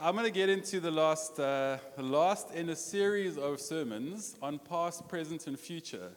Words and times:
I'm 0.00 0.14
going 0.14 0.26
to 0.26 0.30
get 0.30 0.48
into 0.48 0.78
the 0.78 0.92
last, 0.92 1.40
uh, 1.40 1.78
the 1.96 2.04
last 2.04 2.52
in 2.52 2.68
a 2.68 2.76
series 2.76 3.36
of 3.36 3.60
sermons 3.60 4.36
on 4.40 4.60
past, 4.60 5.08
present, 5.08 5.48
and 5.48 5.58
future. 5.58 6.12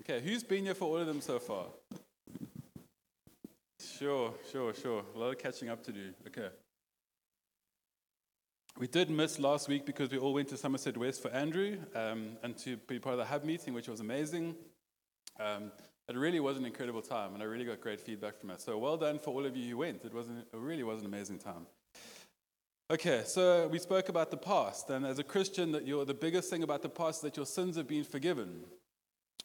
Okay, 0.00 0.20
who's 0.20 0.44
been 0.44 0.64
here 0.64 0.74
for 0.74 0.84
all 0.84 0.98
of 0.98 1.06
them 1.08 1.20
so 1.20 1.40
far? 1.40 1.66
Sure, 3.98 4.32
sure, 4.52 4.72
sure. 4.72 5.02
A 5.14 5.18
lot 5.18 5.30
of 5.30 5.38
catching 5.38 5.68
up 5.68 5.82
to 5.84 5.92
do. 5.92 6.12
Okay. 6.28 6.48
We 8.78 8.86
did 8.86 9.10
miss 9.10 9.40
last 9.40 9.68
week 9.68 9.84
because 9.84 10.10
we 10.10 10.18
all 10.18 10.32
went 10.32 10.48
to 10.48 10.56
Somerset 10.56 10.96
West 10.96 11.20
for 11.20 11.30
Andrew 11.32 11.78
um, 11.96 12.36
and 12.44 12.56
to 12.58 12.76
be 12.76 13.00
part 13.00 13.14
of 13.14 13.18
the 13.18 13.24
hub 13.24 13.42
meeting, 13.42 13.74
which 13.74 13.88
was 13.88 13.98
amazing. 13.98 14.54
Um, 15.40 15.72
it 16.08 16.16
really 16.16 16.40
was 16.40 16.56
an 16.56 16.66
incredible 16.66 17.02
time, 17.02 17.34
and 17.34 17.42
I 17.42 17.46
really 17.46 17.64
got 17.64 17.80
great 17.80 18.00
feedback 18.00 18.38
from 18.38 18.50
it. 18.50 18.60
So 18.60 18.78
well 18.78 18.96
done 18.96 19.18
for 19.18 19.30
all 19.30 19.44
of 19.44 19.56
you 19.56 19.70
who 19.70 19.76
went. 19.78 20.04
It, 20.04 20.14
was 20.14 20.28
an, 20.28 20.44
it 20.52 20.56
really 20.56 20.84
was 20.84 21.00
an 21.00 21.06
amazing 21.06 21.38
time. 21.38 21.66
Okay, 22.90 23.22
so 23.24 23.66
we 23.68 23.78
spoke 23.78 24.10
about 24.10 24.30
the 24.30 24.36
past, 24.36 24.90
and 24.90 25.06
as 25.06 25.18
a 25.18 25.24
Christian, 25.24 25.72
that 25.72 25.86
you're, 25.86 26.04
the 26.04 26.12
biggest 26.12 26.50
thing 26.50 26.62
about 26.62 26.82
the 26.82 26.88
past 26.90 27.20
is 27.20 27.22
that 27.22 27.36
your 27.38 27.46
sins 27.46 27.78
have 27.78 27.88
been 27.88 28.04
forgiven, 28.04 28.60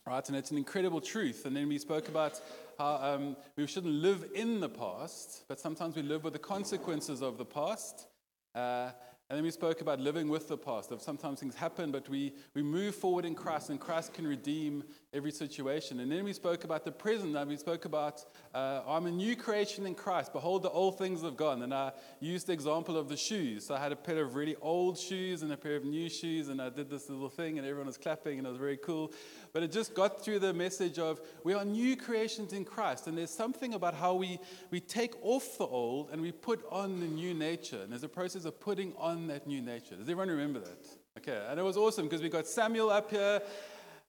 right? 0.05 0.27
And 0.27 0.36
it's 0.38 0.52
an 0.52 0.58
incredible 0.58 1.00
truth. 1.00 1.45
And 1.45 1.55
then 1.55 1.70
we 1.70 1.78
spoke 1.78 2.09
about 2.09 2.41
how 2.78 2.95
um, 2.95 3.38
we 3.55 3.66
shouldn't 3.66 3.94
live 3.94 4.26
in 4.36 4.59
the 4.59 4.67
past, 4.67 5.45
but 5.48 5.58
sometimes 5.58 5.95
we 5.95 6.02
live 6.02 6.26
with 6.26 6.34
the 6.34 6.40
consequences 6.40 7.22
of 7.22 7.38
the 7.38 7.45
past. 7.45 8.08
Uh, 8.54 8.91
and 9.30 9.38
then 9.38 9.44
we 9.44 9.52
spoke 9.52 9.80
about 9.80 10.02
living 10.02 10.28
with 10.28 10.50
the 10.50 10.58
past, 10.58 10.92
of 10.92 11.02
sometimes 11.02 11.40
things 11.40 11.56
happen, 11.56 11.92
but 11.92 12.09
we, 12.09 12.34
we 12.56 12.62
move 12.62 12.94
forward 12.94 13.23
in 13.23 13.36
Christ, 13.36 13.70
and 13.70 13.80
Christ 13.80 14.14
can 14.14 14.28
redeem 14.28 14.84
every 15.12 15.31
situation. 15.31 15.99
And 15.99 16.12
then 16.12 16.23
we 16.23 16.34
spoke 16.34 16.63
about 16.63 16.86
the 16.86 16.91
present, 16.91 17.36
and 17.36 17.50
we 17.50 17.58
spoke 17.58 17.86
about 17.86 18.23
uh, 18.54 18.81
I'm 18.88 19.08
a 19.08 19.12
new 19.12 19.36
creation 19.36 19.86
in 19.88 19.95
Christ. 19.95 20.34
Behold, 20.34 20.62
the 20.63 20.70
old 20.70 20.98
things 20.98 21.23
have 21.23 21.36
gone. 21.36 21.63
And 21.63 21.73
I 21.73 21.94
used 22.20 22.48
the 22.48 22.54
example 22.54 22.95
of 22.95 23.09
the 23.09 23.17
shoes. 23.17 23.66
So 23.66 23.76
I 23.76 23.80
had 23.80 23.91
a 23.91 23.95
pair 23.95 24.22
of 24.22 24.36
really 24.36 24.55
old 24.62 24.98
shoes 25.00 25.41
and 25.41 25.52
a 25.52 25.58
pair 25.58 25.76
of 25.76 25.84
new 25.84 26.09
shoes, 26.09 26.50
and 26.50 26.62
I 26.62 26.70
did 26.70 26.90
this 26.90 27.09
little 27.09 27.30
thing, 27.30 27.58
and 27.58 27.66
everyone 27.66 27.88
was 27.88 27.97
clapping, 27.97 28.38
and 28.38 28.45
it 28.45 28.50
was 28.50 28.59
very 28.59 28.78
cool. 28.78 29.11
But 29.52 29.64
it 29.64 29.72
just 29.72 29.95
got 29.95 30.23
through 30.23 30.39
the 30.39 30.53
message 30.53 31.00
of 31.00 31.19
we 31.44 31.53
are 31.53 31.66
new 31.66 31.95
creations 31.97 32.53
in 32.53 32.64
Christ. 32.64 33.08
And 33.08 33.17
there's 33.17 33.31
something 33.31 33.73
about 33.73 33.95
how 33.95 34.14
we, 34.14 34.39
we 34.69 34.80
take 34.80 35.16
off 35.23 35.58
the 35.58 35.66
old 35.66 36.12
and 36.12 36.22
we 36.22 36.31
put 36.31 36.64
on 36.69 37.00
the 37.00 37.08
new 37.08 37.34
nature. 37.34 37.81
And 37.81 37.91
there's 37.91 38.03
a 38.03 38.09
process 38.09 38.45
of 38.45 38.59
putting 38.59 38.94
on 38.97 39.28
that 39.28 39.47
new 39.47 39.62
nature. 39.62 39.95
Does 39.95 40.08
everyone 40.08 40.30
remember 40.30 40.59
that? 40.59 40.88
Okay, 41.17 41.45
and 41.50 41.59
it 41.59 41.64
was 41.64 41.75
awesome 41.75 42.06
because 42.06 42.22
we 42.22 42.30
got 42.30 42.47
Samuel 42.47 42.91
up 42.91 43.09
here. 43.09 43.41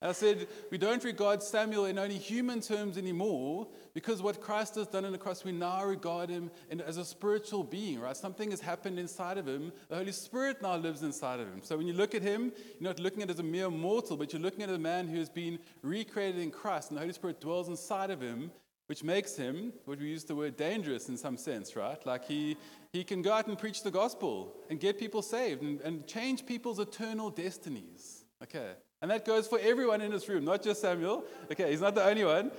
I 0.03 0.13
said, 0.13 0.49
we 0.71 0.79
don't 0.79 1.05
regard 1.05 1.43
Samuel 1.43 1.85
in 1.85 1.99
only 1.99 2.17
human 2.17 2.63
terms 2.63 2.97
anymore 2.97 3.69
because 3.93 4.23
what 4.23 4.41
Christ 4.41 4.77
has 4.77 4.87
done 4.87 5.05
on 5.05 5.13
the 5.13 5.19
cross, 5.19 5.45
we 5.45 5.53
now 5.53 5.85
regard 5.85 6.31
him 6.31 6.51
in, 6.71 6.81
as 6.81 6.97
a 6.97 7.05
spiritual 7.05 7.65
being, 7.65 8.01
right? 8.01 8.17
Something 8.17 8.51
has 8.51 8.63
happened 8.63 8.99
inside 8.99 9.37
of 9.37 9.47
him. 9.47 9.73
The 9.91 9.97
Holy 9.97 10.13
Spirit 10.13 10.63
now 10.63 10.77
lives 10.77 11.03
inside 11.03 11.39
of 11.39 11.49
him. 11.49 11.61
So 11.63 11.77
when 11.77 11.87
you 11.87 11.93
look 11.93 12.15
at 12.15 12.23
him, 12.23 12.51
you're 12.79 12.89
not 12.89 12.99
looking 12.99 13.23
at 13.23 13.29
it 13.29 13.35
as 13.35 13.41
a 13.41 13.43
mere 13.43 13.69
mortal, 13.69 14.17
but 14.17 14.33
you're 14.33 14.41
looking 14.41 14.63
at 14.63 14.71
a 14.71 14.79
man 14.79 15.07
who 15.07 15.19
has 15.19 15.29
been 15.29 15.59
recreated 15.83 16.41
in 16.41 16.51
Christ, 16.51 16.89
and 16.89 16.97
the 16.97 17.03
Holy 17.03 17.13
Spirit 17.13 17.39
dwells 17.39 17.69
inside 17.69 18.11
of 18.11 18.23
him, 18.23 18.51
which 18.87 19.05
makes 19.05 19.37
him, 19.37 19.71
what 19.85 19.99
we 19.99 20.09
use 20.09 20.25
the 20.25 20.35
word 20.35 20.57
dangerous 20.57 21.11
in 21.11 21.17
some 21.19 21.37
sense, 21.37 21.77
right? 21.77 22.05
Like 22.07 22.25
he, 22.25 22.57
he 22.91 23.05
can 23.05 23.21
go 23.21 23.35
out 23.35 23.49
and 23.49 23.59
preach 23.59 23.83
the 23.83 23.91
gospel 23.91 24.57
and 24.71 24.81
get 24.81 24.99
people 24.99 25.21
saved 25.21 25.61
and, 25.61 25.81
and 25.83 26.07
change 26.07 26.47
people's 26.47 26.79
eternal 26.79 27.29
destinies. 27.29 28.25
Okay. 28.43 28.71
And 29.03 29.11
that 29.11 29.25
goes 29.25 29.47
for 29.47 29.59
everyone 29.59 30.01
in 30.01 30.11
this 30.11 30.29
room, 30.29 30.45
not 30.45 30.63
just 30.63 30.81
Samuel. 30.81 31.25
Okay, 31.51 31.71
he's 31.71 31.81
not 31.81 31.95
the 31.95 32.05
only 32.05 32.25
one. 32.25 32.51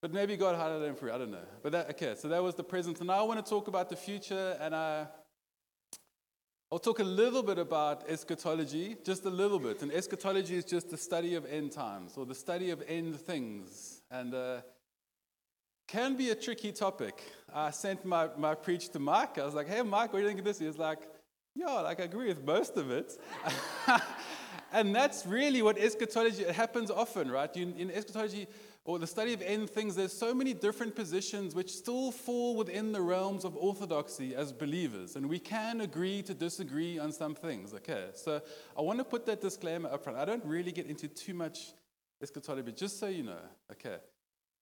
But 0.00 0.12
maybe 0.12 0.36
God 0.36 0.54
highlighted 0.54 0.90
him 0.90 0.96
for 0.96 1.06
you. 1.06 1.14
I 1.14 1.18
don't 1.18 1.30
know. 1.30 1.46
But 1.62 1.72
that, 1.72 1.90
okay, 1.90 2.14
so 2.16 2.28
that 2.28 2.42
was 2.42 2.54
the 2.54 2.62
present. 2.62 2.98
And 2.98 3.08
now 3.08 3.20
I 3.20 3.22
want 3.22 3.44
to 3.44 3.48
talk 3.48 3.68
about 3.68 3.88
the 3.88 3.96
future. 3.96 4.56
And 4.60 4.74
I, 4.74 5.06
I'll 6.70 6.78
talk 6.78 6.98
a 6.98 7.04
little 7.04 7.42
bit 7.42 7.58
about 7.58 8.08
eschatology, 8.08 8.96
just 9.04 9.24
a 9.24 9.30
little 9.30 9.58
bit. 9.58 9.82
And 9.82 9.90
eschatology 9.90 10.56
is 10.56 10.64
just 10.64 10.90
the 10.90 10.98
study 10.98 11.34
of 11.34 11.46
end 11.46 11.72
times 11.72 12.16
or 12.16 12.26
the 12.26 12.34
study 12.34 12.70
of 12.70 12.82
end 12.86 13.18
things. 13.18 14.02
And 14.10 14.34
uh, 14.34 14.60
can 15.88 16.16
be 16.16 16.30
a 16.30 16.34
tricky 16.34 16.70
topic. 16.70 17.22
I 17.52 17.70
sent 17.70 18.04
my, 18.04 18.28
my 18.36 18.54
preach 18.54 18.90
to 18.90 18.98
Mike. 18.98 19.38
I 19.38 19.44
was 19.44 19.54
like, 19.54 19.68
hey, 19.68 19.82
Mike, 19.82 20.12
what 20.12 20.18
do 20.18 20.22
you 20.22 20.28
think 20.28 20.38
of 20.38 20.44
this? 20.44 20.58
He 20.58 20.66
was 20.66 20.78
like, 20.78 20.98
yeah, 21.54 21.80
like 21.80 22.00
I 22.00 22.04
agree 22.04 22.28
with 22.28 22.44
most 22.44 22.76
of 22.76 22.90
it. 22.90 23.18
And 24.74 24.92
that's 24.92 25.24
really 25.24 25.62
what 25.62 25.78
eschatology, 25.78 26.42
it 26.42 26.54
happens 26.54 26.90
often, 26.90 27.30
right? 27.30 27.54
You, 27.56 27.72
in 27.78 27.92
eschatology, 27.92 28.48
or 28.84 28.98
the 28.98 29.06
study 29.06 29.32
of 29.32 29.40
end 29.40 29.70
things, 29.70 29.94
there's 29.94 30.12
so 30.12 30.34
many 30.34 30.52
different 30.52 30.96
positions 30.96 31.54
which 31.54 31.70
still 31.70 32.10
fall 32.10 32.56
within 32.56 32.90
the 32.90 33.00
realms 33.00 33.44
of 33.44 33.56
orthodoxy 33.56 34.34
as 34.34 34.52
believers. 34.52 35.14
And 35.14 35.28
we 35.28 35.38
can 35.38 35.80
agree 35.80 36.22
to 36.22 36.34
disagree 36.34 36.98
on 36.98 37.12
some 37.12 37.36
things, 37.36 37.72
okay? 37.72 38.08
So 38.14 38.42
I 38.76 38.80
want 38.82 38.98
to 38.98 39.04
put 39.04 39.24
that 39.26 39.40
disclaimer 39.40 39.88
up 39.90 40.02
front. 40.02 40.18
I 40.18 40.24
don't 40.24 40.44
really 40.44 40.72
get 40.72 40.86
into 40.86 41.06
too 41.06 41.34
much 41.34 41.72
eschatology, 42.20 42.62
but 42.62 42.76
just 42.76 42.98
so 42.98 43.06
you 43.06 43.22
know, 43.22 43.44
okay? 43.70 43.98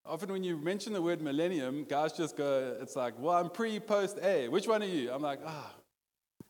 Often 0.04 0.30
when 0.30 0.44
you 0.44 0.58
mention 0.58 0.92
the 0.92 1.00
word 1.00 1.22
millennium, 1.22 1.84
guys 1.84 2.12
just 2.12 2.36
go, 2.36 2.76
it's 2.82 2.96
like, 2.96 3.18
well, 3.18 3.38
I'm 3.38 3.48
pre, 3.48 3.80
post, 3.80 4.18
A. 4.22 4.48
Which 4.48 4.68
one 4.68 4.82
are 4.82 4.86
you? 4.86 5.10
I'm 5.10 5.22
like, 5.22 5.40
ah, 5.46 5.72
oh, 5.74 5.81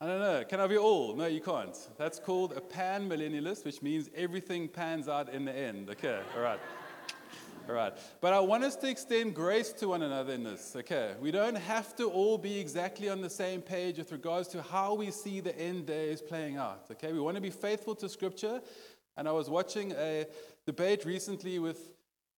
I 0.02 0.06
don't 0.06 0.18
know. 0.18 0.42
Can 0.42 0.58
I 0.58 0.66
be 0.66 0.76
all? 0.76 1.14
No, 1.14 1.26
you 1.26 1.40
can't. 1.40 1.76
That's 1.96 2.18
called 2.18 2.54
a 2.54 2.60
pan 2.60 3.08
millennialist, 3.08 3.64
which 3.64 3.82
means 3.82 4.10
everything 4.16 4.66
pans 4.66 5.06
out 5.06 5.32
in 5.32 5.44
the 5.44 5.56
end. 5.56 5.90
Okay, 5.90 6.18
all 6.34 6.42
right. 6.42 6.58
All 7.68 7.76
right. 7.76 7.92
But 8.20 8.32
I 8.32 8.40
want 8.40 8.64
us 8.64 8.74
to 8.74 8.90
extend 8.90 9.36
grace 9.36 9.72
to 9.74 9.86
one 9.86 10.02
another 10.02 10.32
in 10.32 10.42
this. 10.42 10.74
Okay. 10.74 11.14
We 11.20 11.30
don't 11.30 11.54
have 11.54 11.94
to 11.98 12.10
all 12.10 12.36
be 12.36 12.58
exactly 12.58 13.08
on 13.10 13.20
the 13.20 13.30
same 13.30 13.62
page 13.62 13.98
with 13.98 14.10
regards 14.10 14.48
to 14.48 14.62
how 14.62 14.94
we 14.94 15.12
see 15.12 15.38
the 15.38 15.56
end 15.56 15.86
days 15.86 16.20
playing 16.20 16.56
out. 16.56 16.86
Okay. 16.90 17.12
We 17.12 17.20
want 17.20 17.36
to 17.36 17.40
be 17.40 17.50
faithful 17.50 17.94
to 17.94 18.08
Scripture. 18.08 18.60
And 19.16 19.28
I 19.28 19.30
was 19.30 19.48
watching 19.48 19.92
a 19.92 20.26
debate 20.66 21.04
recently 21.04 21.60
with 21.60 21.92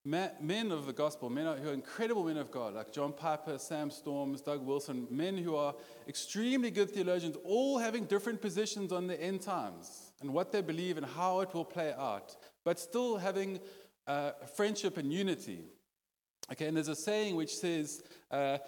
men 0.05 0.71
of 0.71 0.85
the 0.85 0.93
gospel, 0.93 1.31
men 1.31 1.57
who 1.57 1.69
are 1.69 1.73
incredible 1.73 2.23
men 2.23 2.37
of 2.37 2.51
God, 2.51 2.75
like 2.75 2.93
John 2.93 3.11
Piper, 3.11 3.57
Sam 3.57 3.89
Storms, 3.89 4.39
Doug 4.41 4.63
Wilson, 4.63 5.07
men 5.09 5.35
who 5.35 5.55
are 5.55 5.73
extremely 6.07 6.69
good 6.69 6.91
theologians, 6.91 7.35
all 7.43 7.79
having 7.79 8.05
different 8.05 8.39
positions 8.39 8.91
on 8.91 9.07
the 9.07 9.19
end 9.19 9.41
times 9.41 10.11
and 10.21 10.31
what 10.31 10.51
they 10.51 10.61
believe 10.61 10.97
and 10.97 11.05
how 11.05 11.39
it 11.39 11.53
will 11.53 11.65
play 11.65 11.91
out, 11.97 12.35
but 12.63 12.79
still 12.79 13.17
having 13.17 13.59
uh, 14.05 14.31
friendship 14.55 14.97
and 14.97 15.11
unity. 15.11 15.63
Okay, 16.51 16.67
and 16.67 16.77
there's 16.77 16.87
a 16.87 16.95
saying 16.95 17.35
which 17.35 17.55
says, 17.55 18.03
uh, 18.29 18.59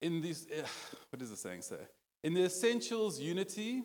in 0.00 0.20
these, 0.20 0.48
uh, 0.50 0.66
what 1.10 1.20
does 1.20 1.30
the 1.30 1.36
saying 1.36 1.62
say? 1.62 1.76
In 2.24 2.34
the 2.34 2.44
essentials, 2.44 3.20
unity, 3.20 3.84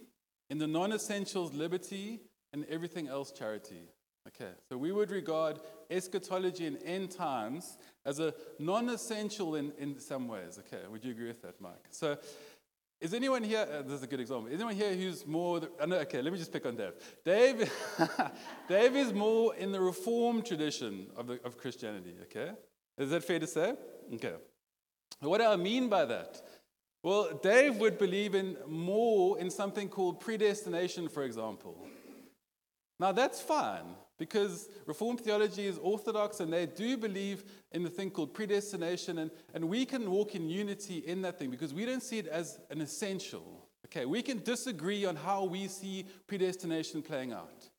in 0.50 0.57
the 0.57 0.67
non 0.67 0.91
essentials, 0.91 1.53
liberty, 1.53 2.22
and 2.51 2.66
everything 2.66 3.07
else, 3.07 3.31
charity. 3.31 3.84
Okay, 4.28 4.52
so 4.68 4.78
we 4.78 4.92
would 4.92 5.10
regard 5.10 5.60
eschatology 5.90 6.66
and 6.66 6.78
end 6.84 7.12
times 7.12 7.78
as 8.06 8.20
a 8.20 8.34
non 8.60 8.90
essential 8.90 9.56
in, 9.56 9.72
in 9.78 10.00
some 10.00 10.28
ways. 10.28 10.60
Okay, 10.60 10.84
would 10.92 11.06
you 11.06 11.12
agree 11.12 11.28
with 11.28 11.42
that, 11.44 11.62
Mike? 11.62 11.86
So, 11.92 12.18
is 13.00 13.14
anyone 13.14 13.44
here? 13.44 13.66
Uh, 13.72 13.84
this 13.84 13.94
is 13.94 14.04
a 14.04 14.08
good 14.08 14.20
example. 14.20 14.48
Is 14.48 14.56
anyone 14.56 14.76
here 14.76 14.94
who's 14.94 15.26
more? 15.26 15.62
The, 15.62 15.70
uh, 15.80 15.86
no, 15.86 15.96
okay, 16.00 16.22
let 16.22 16.34
me 16.34 16.40
just 16.40 16.52
pick 16.52 16.66
on 16.66 16.76
Dave. 16.76 16.94
Dave, 17.24 17.72
Dave 18.70 18.96
is 18.98 19.14
more 19.14 19.56
in 19.56 19.72
the 19.72 19.80
Reformed 19.80 20.46
tradition 20.46 21.08
of, 21.16 21.28
the, 21.28 21.40
of 21.46 21.58
Christianity. 21.58 22.16
Okay, 22.24 22.52
is 22.98 23.12
that 23.12 23.24
fair 23.24 23.40
to 23.40 23.48
say? 23.48 23.76
Okay. 24.14 24.34
What 25.22 25.38
do 25.38 25.46
I 25.46 25.56
mean 25.56 25.88
by 25.88 26.04
that? 26.06 26.42
Well, 27.02 27.40
Dave 27.42 27.78
would 27.78 27.98
believe 27.98 28.36
in 28.36 28.58
more 28.68 29.40
in 29.40 29.50
something 29.50 29.88
called 29.88 30.20
predestination, 30.20 31.08
for 31.08 31.24
example. 31.24 31.88
Now 33.00 33.14
that's 33.14 33.40
fine. 33.40 33.96
Because 34.17 34.69
Reformed 34.85 35.22
theology 35.22 35.67
is 35.67 35.78
orthodox 35.78 36.39
and 36.39 36.51
they 36.51 36.66
do 36.66 36.97
believe 36.97 37.44
in 37.72 37.83
the 37.83 37.89
thing 37.89 38.09
called 38.09 38.33
predestination, 38.33 39.19
and, 39.19 39.31
and 39.53 39.69
we 39.69 39.85
can 39.85 40.09
walk 40.09 40.33
in 40.33 40.50
unity 40.50 41.00
in 41.00 41.22
that 41.22 41.38
thing 41.38 41.51
because 41.51 41.73
we 41.73 41.85
don't 41.85 42.01
see 42.01 42.17
it 42.17 42.28
as 42.28 42.59
an 42.72 42.81
essential. 42.81 43.67
Okay, 43.85 44.05
we 44.05 44.22
can 44.22 44.41
disagree 44.44 45.05
on 45.05 45.16
how 45.16 45.43
we 45.43 45.67
see 45.67 46.05
predestination 46.28 47.02
playing 47.02 47.31
out. 47.31 47.69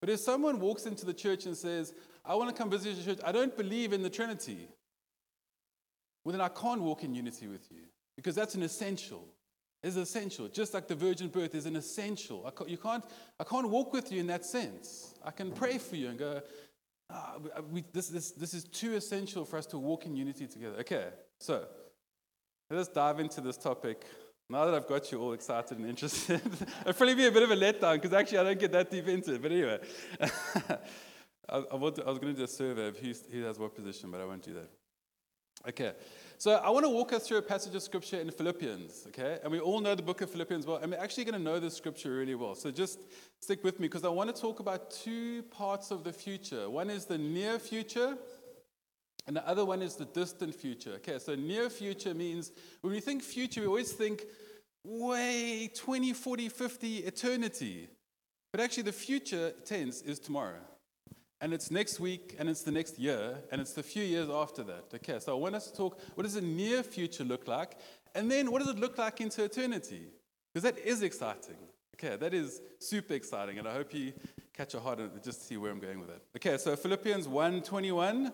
But 0.00 0.10
if 0.10 0.20
someone 0.20 0.60
walks 0.60 0.86
into 0.86 1.06
the 1.06 1.14
church 1.14 1.46
and 1.46 1.56
says, 1.56 1.94
I 2.24 2.34
want 2.34 2.54
to 2.54 2.56
come 2.56 2.70
visit 2.70 2.96
your 2.96 3.14
church, 3.14 3.24
I 3.24 3.32
don't 3.32 3.56
believe 3.56 3.92
in 3.92 4.02
the 4.02 4.10
Trinity, 4.10 4.68
well, 6.24 6.32
then 6.32 6.40
I 6.40 6.48
can't 6.48 6.82
walk 6.82 7.02
in 7.02 7.14
unity 7.14 7.46
with 7.46 7.70
you 7.70 7.84
because 8.16 8.34
that's 8.34 8.54
an 8.54 8.62
essential 8.62 9.24
is 9.82 9.96
essential, 9.96 10.48
just 10.48 10.74
like 10.74 10.88
the 10.88 10.94
virgin 10.94 11.28
birth 11.28 11.54
is 11.54 11.66
an 11.66 11.76
essential. 11.76 12.46
I 12.46 12.64
you 12.66 12.76
can't, 12.76 13.04
I 13.38 13.44
can't 13.44 13.68
walk 13.68 13.92
with 13.92 14.12
you 14.12 14.20
in 14.20 14.26
that 14.26 14.44
sense. 14.44 15.14
I 15.24 15.30
can 15.30 15.52
pray 15.52 15.78
for 15.78 15.96
you 15.96 16.08
and 16.08 16.18
go, 16.18 16.42
ah, 17.10 17.36
we, 17.70 17.84
this, 17.92 18.08
this, 18.08 18.32
this 18.32 18.52
is 18.52 18.64
too 18.64 18.94
essential 18.94 19.44
for 19.44 19.56
us 19.56 19.66
to 19.66 19.78
walk 19.78 20.04
in 20.06 20.14
unity 20.14 20.46
together. 20.46 20.76
Okay, 20.80 21.06
so 21.38 21.66
let's 22.68 22.88
dive 22.88 23.20
into 23.20 23.40
this 23.40 23.56
topic. 23.56 24.04
Now 24.50 24.66
that 24.66 24.74
I've 24.74 24.88
got 24.88 25.10
you 25.12 25.20
all 25.20 25.32
excited 25.32 25.78
and 25.78 25.88
interested, 25.88 26.40
it'll 26.80 26.92
probably 26.92 27.14
be 27.14 27.26
a 27.26 27.32
bit 27.32 27.44
of 27.44 27.50
a 27.50 27.56
letdown 27.56 27.94
because 27.94 28.12
actually 28.12 28.38
I 28.38 28.44
don't 28.44 28.58
get 28.58 28.72
that 28.72 28.90
deep 28.90 29.08
into 29.08 29.34
it. 29.34 29.42
But 29.42 29.52
anyway, 29.52 29.78
I, 30.20 31.58
I, 31.58 31.58
I 31.62 31.76
was 31.76 31.94
going 31.96 32.32
to 32.32 32.34
do 32.34 32.44
a 32.44 32.48
survey 32.48 32.88
of 32.88 32.98
who, 32.98 33.12
who 33.32 33.44
has 33.44 33.58
what 33.58 33.74
position, 33.74 34.10
but 34.10 34.20
I 34.20 34.24
won't 34.26 34.42
do 34.42 34.54
that. 34.54 34.68
Okay, 35.68 35.92
So 36.40 36.52
I 36.52 36.70
want 36.70 36.86
to 36.86 36.88
walk 36.88 37.12
us 37.12 37.28
through 37.28 37.36
a 37.36 37.42
passage 37.42 37.74
of 37.74 37.82
scripture 37.82 38.18
in 38.18 38.30
Philippians, 38.30 39.04
okay? 39.08 39.38
And 39.42 39.52
we 39.52 39.60
all 39.60 39.78
know 39.78 39.94
the 39.94 40.02
book 40.02 40.22
of 40.22 40.30
Philippians 40.30 40.66
well, 40.66 40.78
and 40.78 40.90
we're 40.90 40.98
actually 40.98 41.24
going 41.24 41.34
to 41.34 41.38
know 41.38 41.60
the 41.60 41.70
scripture 41.70 42.14
really 42.14 42.34
well. 42.34 42.54
So 42.54 42.70
just 42.70 42.98
stick 43.42 43.62
with 43.62 43.78
me 43.78 43.88
because 43.88 44.06
I 44.06 44.08
want 44.08 44.34
to 44.34 44.40
talk 44.40 44.58
about 44.58 44.90
two 44.90 45.42
parts 45.50 45.90
of 45.90 46.02
the 46.02 46.14
future. 46.14 46.70
One 46.70 46.88
is 46.88 47.04
the 47.04 47.18
near 47.18 47.58
future, 47.58 48.16
and 49.26 49.36
the 49.36 49.46
other 49.46 49.66
one 49.66 49.82
is 49.82 49.96
the 49.96 50.06
distant 50.06 50.54
future. 50.54 50.92
Okay, 50.92 51.18
so 51.18 51.34
near 51.34 51.68
future 51.68 52.14
means 52.14 52.52
when 52.80 52.94
we 52.94 53.00
think 53.00 53.22
future, 53.22 53.60
we 53.60 53.66
always 53.66 53.92
think 53.92 54.24
way 54.82 55.70
20, 55.74 56.14
40, 56.14 56.48
50, 56.48 56.96
eternity. 57.00 57.90
But 58.50 58.62
actually, 58.62 58.84
the 58.84 58.92
future 58.92 59.52
tense 59.66 60.00
is 60.00 60.18
tomorrow. 60.18 60.62
And 61.40 61.54
it's 61.54 61.70
next 61.70 62.00
week, 62.00 62.36
and 62.38 62.50
it's 62.50 62.62
the 62.62 62.70
next 62.70 62.98
year, 62.98 63.38
and 63.50 63.60
it's 63.60 63.72
the 63.72 63.82
few 63.82 64.02
years 64.02 64.28
after 64.28 64.62
that. 64.64 64.84
Okay, 64.94 65.18
so 65.18 65.32
I 65.34 65.38
want 65.38 65.54
us 65.54 65.70
to 65.70 65.76
talk 65.76 65.98
what 66.14 66.24
does 66.24 66.34
the 66.34 66.42
near 66.42 66.82
future 66.82 67.24
look 67.24 67.48
like? 67.48 67.78
And 68.14 68.30
then 68.30 68.50
what 68.50 68.60
does 68.60 68.68
it 68.68 68.78
look 68.78 68.98
like 68.98 69.20
into 69.20 69.44
eternity? 69.44 70.08
Because 70.52 70.64
that 70.64 70.78
is 70.78 71.02
exciting. 71.02 71.56
Okay, 71.96 72.16
that 72.16 72.34
is 72.34 72.60
super 72.78 73.14
exciting, 73.14 73.58
and 73.58 73.66
I 73.66 73.72
hope 73.72 73.94
you 73.94 74.12
catch 74.54 74.74
a 74.74 74.80
heart 74.80 74.98
and 74.98 75.22
just 75.22 75.46
see 75.46 75.56
where 75.56 75.70
I'm 75.70 75.80
going 75.80 76.00
with 76.00 76.10
it. 76.10 76.22
Okay, 76.36 76.58
so 76.58 76.76
Philippians 76.76 77.28
1 77.28 77.62
21 77.62 78.32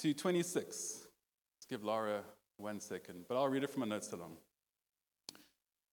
to 0.00 0.14
26. 0.14 1.06
Let's 1.56 1.66
give 1.68 1.84
Laura 1.84 2.22
one 2.56 2.80
second, 2.80 3.24
but 3.28 3.36
I'll 3.36 3.48
read 3.48 3.64
it 3.64 3.70
from 3.70 3.80
my 3.80 3.86
notes 3.86 4.12
along. 4.12 4.36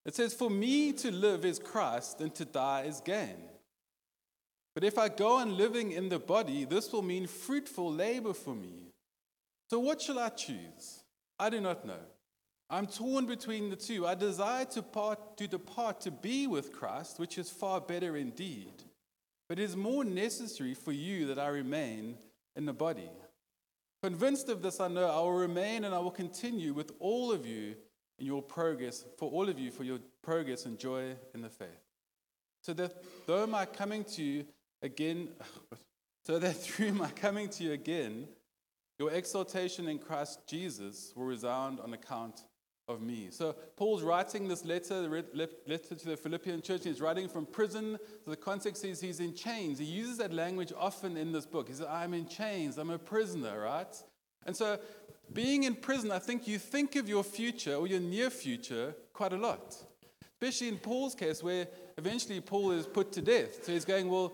It 0.06 0.16
says, 0.16 0.34
For 0.34 0.50
me 0.50 0.92
to 0.94 1.12
live 1.12 1.46
is 1.46 1.60
Christ, 1.60 2.22
and 2.22 2.34
to 2.36 2.46
die 2.46 2.84
is 2.84 3.02
gain. 3.02 3.38
But 4.80 4.88
if 4.88 4.98
I 4.98 5.10
go 5.10 5.40
on 5.40 5.58
living 5.58 5.92
in 5.92 6.08
the 6.08 6.20
body, 6.20 6.64
this 6.64 6.94
will 6.94 7.02
mean 7.02 7.28
fruitful 7.28 7.92
labor 7.92 8.31
for 8.31 8.56
me. 8.56 8.94
So 9.70 9.78
what 9.78 10.02
shall 10.02 10.18
I 10.18 10.30
choose? 10.30 11.04
I 11.38 11.50
do 11.50 11.60
not 11.60 11.84
know. 11.84 12.00
I'm 12.70 12.88
torn 12.88 13.26
between 13.26 13.70
the 13.70 13.76
two. 13.76 14.08
I 14.08 14.16
desire 14.16 14.64
to, 14.64 14.81
part, 14.81 15.36
to 15.36 15.50
depart 15.50 16.00
to 16.00 16.12
be 16.12 16.48
with 16.48 16.72
Christ, 16.72 17.20
which 17.20 17.38
is 17.38 17.50
far 17.50 17.81
better 17.81 18.16
indeed. 18.16 18.72
But 19.50 19.60
it 19.60 19.64
is 19.64 19.76
more 19.76 20.06
necessary 20.06 20.76
for 20.76 20.94
you 20.94 21.26
that 21.26 21.40
I 21.40 21.50
remain 21.50 22.16
in 22.56 22.66
the 22.66 22.72
body. 22.72 23.12
Convinced 24.02 24.48
of 24.48 24.62
this, 24.62 24.80
I 24.80 24.88
know 24.88 25.10
I 25.10 25.20
will 25.20 25.34
remain 25.34 25.84
and 25.84 25.94
I 25.94 26.00
will 26.00 26.10
continue 26.10 26.72
with 26.72 26.94
all 27.02 27.34
of 27.34 27.46
you 27.46 27.76
in 28.18 28.26
your 28.26 28.42
progress, 28.42 29.04
for 29.18 29.30
all 29.30 29.50
of 29.50 29.60
you, 29.60 29.72
for 29.72 29.84
your 29.84 30.00
progress 30.24 30.66
and 30.66 30.80
joy 30.80 31.18
in 31.36 31.42
the 31.42 31.50
faith. 31.50 31.68
So 32.64 32.72
that 32.76 32.94
though 33.28 33.46
my 33.46 33.66
coming 33.66 34.06
to 34.16 34.24
you 34.24 34.46
again, 34.81 35.30
so 36.26 36.40
that 36.40 36.54
through 36.64 36.94
my 36.94 37.10
coming 37.12 37.50
to 37.50 37.64
you 37.64 37.72
again, 37.74 38.28
your 38.98 39.12
exaltation 39.12 39.88
in 39.88 40.00
Christ 40.00 40.42
Jesus 40.48 41.14
will 41.16 41.26
resound 41.26 41.80
on 41.80 41.94
account 41.94 42.44
of 42.90 43.02
me. 43.02 43.28
So 43.30 43.56
Paul's 43.78 44.02
writing 44.02 44.48
this 44.48 44.66
letter, 44.66 45.04
the 45.04 45.50
letter 45.68 45.96
to 45.96 46.06
the 46.06 46.18
Philippian 46.18 46.62
church. 46.62 46.84
He's 46.84 47.00
writing 47.00 47.30
from 47.30 47.46
prison. 47.46 47.98
So 48.26 48.31
the 48.31 48.38
context 48.38 48.84
is 48.84 49.00
he's 49.00 49.20
in 49.20 49.36
chains. 49.36 49.80
He 49.80 49.86
uses 49.86 50.18
that 50.18 50.34
language 50.34 50.74
often 50.78 51.16
in 51.16 51.31
this 51.31 51.46
book. 51.46 51.68
He 51.68 51.76
says, 51.76 51.86
I'm 51.88 52.14
in 52.14 52.28
chains. 52.28 52.78
I'm 52.78 52.90
a 52.90 52.98
prisoner, 52.98 53.62
right? 53.62 53.96
And 54.46 54.56
so 54.56 54.80
being 55.31 55.64
in 55.64 55.76
prison, 55.76 56.12
I 56.12 56.20
think 56.20 56.48
you 56.48 56.58
think 56.58 56.96
of 56.96 57.08
your 57.08 57.24
future 57.24 57.76
or 57.76 57.88
your 57.88 58.00
near 58.00 58.30
future 58.30 58.96
quite 59.14 59.34
a 59.34 59.38
lot. 59.38 59.76
Especially 60.42 60.70
in 60.70 60.78
Paul's 60.78 61.16
case, 61.16 61.44
where 61.44 61.68
eventually 61.98 62.42
Paul 62.42 62.72
is 62.72 62.88
put 62.88 63.12
to 63.12 63.22
death. 63.22 63.66
So 63.66 63.74
he's 63.74 63.86
going, 63.86 64.10
Well, 64.10 64.34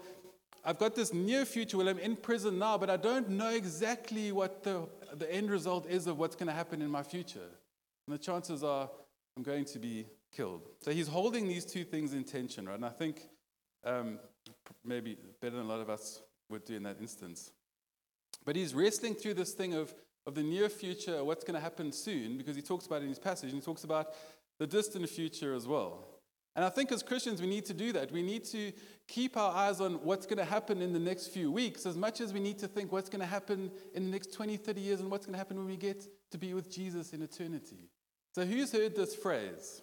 I've 0.66 0.80
got 0.80 0.96
this 0.96 1.14
near 1.14 1.46
future 1.46 1.78
where 1.78 1.88
I'm 1.88 2.00
in 2.00 2.16
prison 2.16 2.58
now, 2.58 2.78
but 2.78 2.90
I 2.90 2.98
don't 2.98 3.30
know 3.30 3.50
exactly 3.50 4.32
what 4.32 4.64
the, 4.64 4.88
the 5.14 5.32
end 5.32 5.52
result 5.52 5.88
is 5.88 6.08
of 6.08 6.18
what's 6.18 6.36
going 6.36 6.48
to 6.48 6.54
happen 6.54 6.82
in 6.82 6.90
my 6.90 7.04
future. 7.04 7.48
And 8.08 8.14
the 8.14 8.18
chances 8.18 8.64
are 8.64 8.90
I'm 9.38 9.44
going 9.44 9.66
to 9.66 9.80
be 9.80 10.08
killed. 10.36 10.68
So 10.82 10.92
he's 10.92 11.08
holding 11.08 11.48
these 11.48 11.66
two 11.66 11.84
things 11.84 12.14
in 12.14 12.24
tension, 12.24 12.68
right? 12.68 12.76
And 12.76 12.86
I 12.86 12.90
think 12.90 13.22
um, 13.84 14.20
maybe 14.84 15.18
better 15.40 15.58
than 15.58 15.66
a 15.66 15.70
lot 15.70 15.82
of 15.82 15.90
us 15.90 16.22
would 16.50 16.66
do 16.66 16.76
in 16.76 16.84
that 16.84 16.98
instance. 17.00 17.52
But 18.44 18.56
he's 18.56 18.74
wrestling 18.74 19.16
through 19.16 19.36
this 19.36 19.54
thing 19.54 19.76
of 19.76 19.94
of 20.28 20.34
the 20.34 20.44
near 20.44 20.70
future, 20.70 21.24
what's 21.24 21.44
going 21.44 21.56
to 21.56 21.62
happen 21.62 21.92
soon, 21.92 22.38
because 22.38 22.56
he 22.56 22.62
talks 22.62 22.86
about 22.88 23.02
it 23.02 23.04
in 23.04 23.10
his 23.10 23.20
passage, 23.20 23.52
and 23.52 23.62
he 23.62 23.66
talks 23.66 23.84
about 23.84 24.14
the 24.60 24.66
distant 24.66 25.08
future 25.10 25.54
as 25.54 25.68
well. 25.68 26.08
And 26.56 26.64
I 26.64 26.70
think 26.70 26.92
as 26.92 27.04
Christians, 27.04 27.42
we 27.42 27.48
need 27.48 27.66
to 27.66 27.74
do 27.74 27.92
that. 27.94 28.12
We 28.12 28.24
need 28.24 28.46
to 28.46 28.72
keep 29.08 29.36
our 29.36 29.54
eyes 29.54 29.82
on 29.82 29.96
what's 30.06 30.26
going 30.26 30.38
to 30.38 30.46
happen 30.46 30.82
in 30.82 30.94
the 30.94 31.00
next 31.00 31.28
few 31.28 31.52
weeks 31.52 31.86
as 31.86 31.98
much 31.98 32.22
as 32.22 32.32
we 32.32 32.40
need 32.40 32.58
to 32.60 32.68
think 32.68 32.92
what's 32.92 33.10
going 33.10 33.20
to 33.20 33.26
happen 33.26 33.72
in 33.94 34.06
the 34.06 34.12
next 34.12 34.34
20, 34.34 34.56
30 34.56 34.82
years 34.82 35.00
and 35.02 35.12
what's 35.12 35.26
going 35.26 35.34
to 35.34 35.38
happen 35.38 35.58
when 35.58 35.68
we 35.68 35.76
get 35.76 36.08
to 36.32 36.38
be 36.38 36.54
with 36.54 36.72
Jesus 36.72 37.12
in 37.12 37.22
eternity. 37.22 37.90
So, 38.34 38.46
who's 38.46 38.72
heard 38.72 38.96
this 38.96 39.16
phrase? 39.16 39.82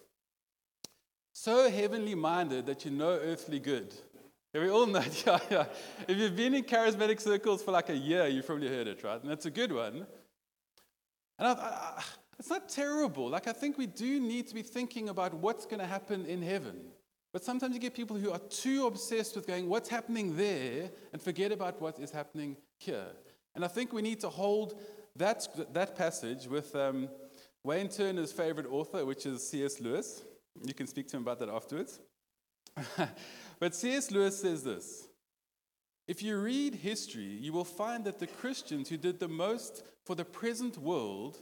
So 1.33 1.69
heavenly 1.69 2.13
minded 2.13 2.67
that 2.67 2.85
you 2.85 2.91
know 2.91 3.09
earthly 3.09 3.59
good. 3.59 3.93
Yeah, 4.53 4.61
we 4.61 4.69
all 4.69 4.85
know 4.85 4.99
it. 4.99 5.23
Yeah, 5.27 5.39
yeah. 5.49 5.65
If 6.07 6.17
you've 6.17 6.35
been 6.35 6.53
in 6.53 6.63
charismatic 6.63 7.19
circles 7.19 7.63
for 7.63 7.71
like 7.71 7.89
a 7.89 7.95
year, 7.95 8.27
you've 8.27 8.45
probably 8.45 8.67
heard 8.67 8.87
it, 8.87 9.03
right? 9.03 9.19
And 9.19 9.29
that's 9.29 9.47
a 9.47 9.51
good 9.51 9.71
one. 9.71 10.05
And 11.39 11.47
I, 11.47 11.51
I, 11.51 12.03
it's 12.39 12.49
not 12.49 12.69
terrible. 12.69 13.29
Like, 13.29 13.47
I 13.47 13.53
think 13.53 13.77
we 13.77 13.85
do 13.85 14.19
need 14.19 14.47
to 14.47 14.55
be 14.55 14.63
thinking 14.63 15.09
about 15.09 15.33
what's 15.33 15.65
going 15.65 15.79
to 15.79 15.85
happen 15.85 16.25
in 16.25 16.41
heaven. 16.41 16.79
But 17.31 17.43
sometimes 17.43 17.73
you 17.73 17.79
get 17.79 17.95
people 17.95 18.15
who 18.15 18.31
are 18.31 18.39
too 18.39 18.85
obsessed 18.85 19.35
with 19.35 19.47
going, 19.47 19.67
what's 19.67 19.89
happening 19.89 20.37
there, 20.37 20.91
and 21.11 21.21
forget 21.21 21.51
about 21.51 21.81
what 21.81 21.99
is 21.99 22.11
happening 22.11 22.57
here. 22.77 23.07
And 23.55 23.65
I 23.65 23.67
think 23.67 23.91
we 23.91 24.01
need 24.01 24.19
to 24.21 24.29
hold 24.29 24.79
that, 25.15 25.47
that 25.73 25.95
passage 25.95 26.47
with 26.47 26.75
um, 26.75 27.09
Wayne 27.63 27.89
Turner's 27.89 28.31
favorite 28.31 28.67
author, 28.69 29.05
which 29.05 29.25
is 29.25 29.47
C.S. 29.47 29.79
Lewis. 29.79 30.23
You 30.63 30.73
can 30.73 30.87
speak 30.87 31.07
to 31.09 31.17
him 31.17 31.23
about 31.23 31.39
that 31.39 31.49
afterwards. 31.49 31.99
but 33.59 33.75
C.S. 33.75 34.11
Lewis 34.11 34.39
says 34.39 34.63
this 34.63 35.07
If 36.07 36.21
you 36.21 36.37
read 36.37 36.75
history, 36.75 37.23
you 37.23 37.53
will 37.53 37.63
find 37.63 38.03
that 38.05 38.19
the 38.19 38.27
Christians 38.27 38.89
who 38.89 38.97
did 38.97 39.19
the 39.19 39.27
most 39.27 39.83
for 40.05 40.15
the 40.15 40.25
present 40.25 40.77
world 40.77 41.37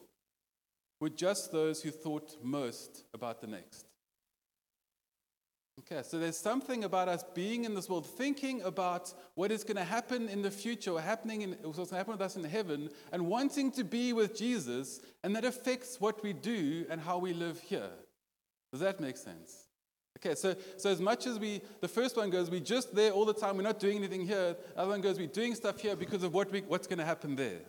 were 1.01 1.09
just 1.09 1.51
those 1.51 1.81
who 1.81 1.91
thought 1.91 2.37
most 2.41 3.03
about 3.13 3.41
the 3.41 3.47
next. 3.47 3.87
Okay, 5.79 6.03
so 6.03 6.19
there's 6.19 6.37
something 6.37 6.83
about 6.83 7.09
us 7.09 7.23
being 7.33 7.65
in 7.65 7.73
this 7.73 7.89
world, 7.89 8.05
thinking 8.05 8.61
about 8.61 9.11
what 9.33 9.51
is 9.51 9.63
going 9.63 9.77
to 9.77 9.83
happen 9.83 10.29
in 10.29 10.43
the 10.43 10.51
future, 10.51 10.91
or 10.91 11.01
happening 11.01 11.41
in, 11.41 11.51
what's 11.63 11.77
going 11.77 11.87
to 11.87 11.95
happen 11.95 12.11
with 12.11 12.21
us 12.21 12.35
in 12.35 12.43
heaven, 12.43 12.89
and 13.11 13.25
wanting 13.25 13.71
to 13.71 13.83
be 13.83 14.13
with 14.13 14.37
Jesus, 14.37 15.01
and 15.23 15.35
that 15.35 15.43
affects 15.43 15.99
what 15.99 16.21
we 16.21 16.33
do 16.33 16.85
and 16.89 17.01
how 17.01 17.17
we 17.17 17.33
live 17.33 17.59
here. 17.61 17.89
Does 18.71 18.81
that 18.81 18.99
make 18.99 19.17
sense? 19.17 19.69
Okay, 20.19 20.35
so, 20.35 20.55
so 20.77 20.91
as 20.91 21.01
much 21.01 21.25
as 21.25 21.39
we, 21.39 21.61
the 21.79 21.87
first 21.87 22.15
one 22.15 22.29
goes, 22.29 22.51
we're 22.51 22.59
just 22.59 22.93
there 22.93 23.11
all 23.11 23.25
the 23.25 23.33
time, 23.33 23.57
we're 23.57 23.63
not 23.63 23.79
doing 23.79 23.97
anything 23.97 24.27
here. 24.27 24.55
The 24.75 24.81
other 24.81 24.91
one 24.91 25.01
goes, 25.01 25.17
we're 25.17 25.25
doing 25.25 25.55
stuff 25.55 25.79
here 25.79 25.95
because 25.95 26.21
of 26.21 26.33
what 26.33 26.51
we, 26.51 26.61
what's 26.61 26.85
going 26.85 26.99
to 26.99 27.05
happen 27.05 27.35
there. 27.35 27.61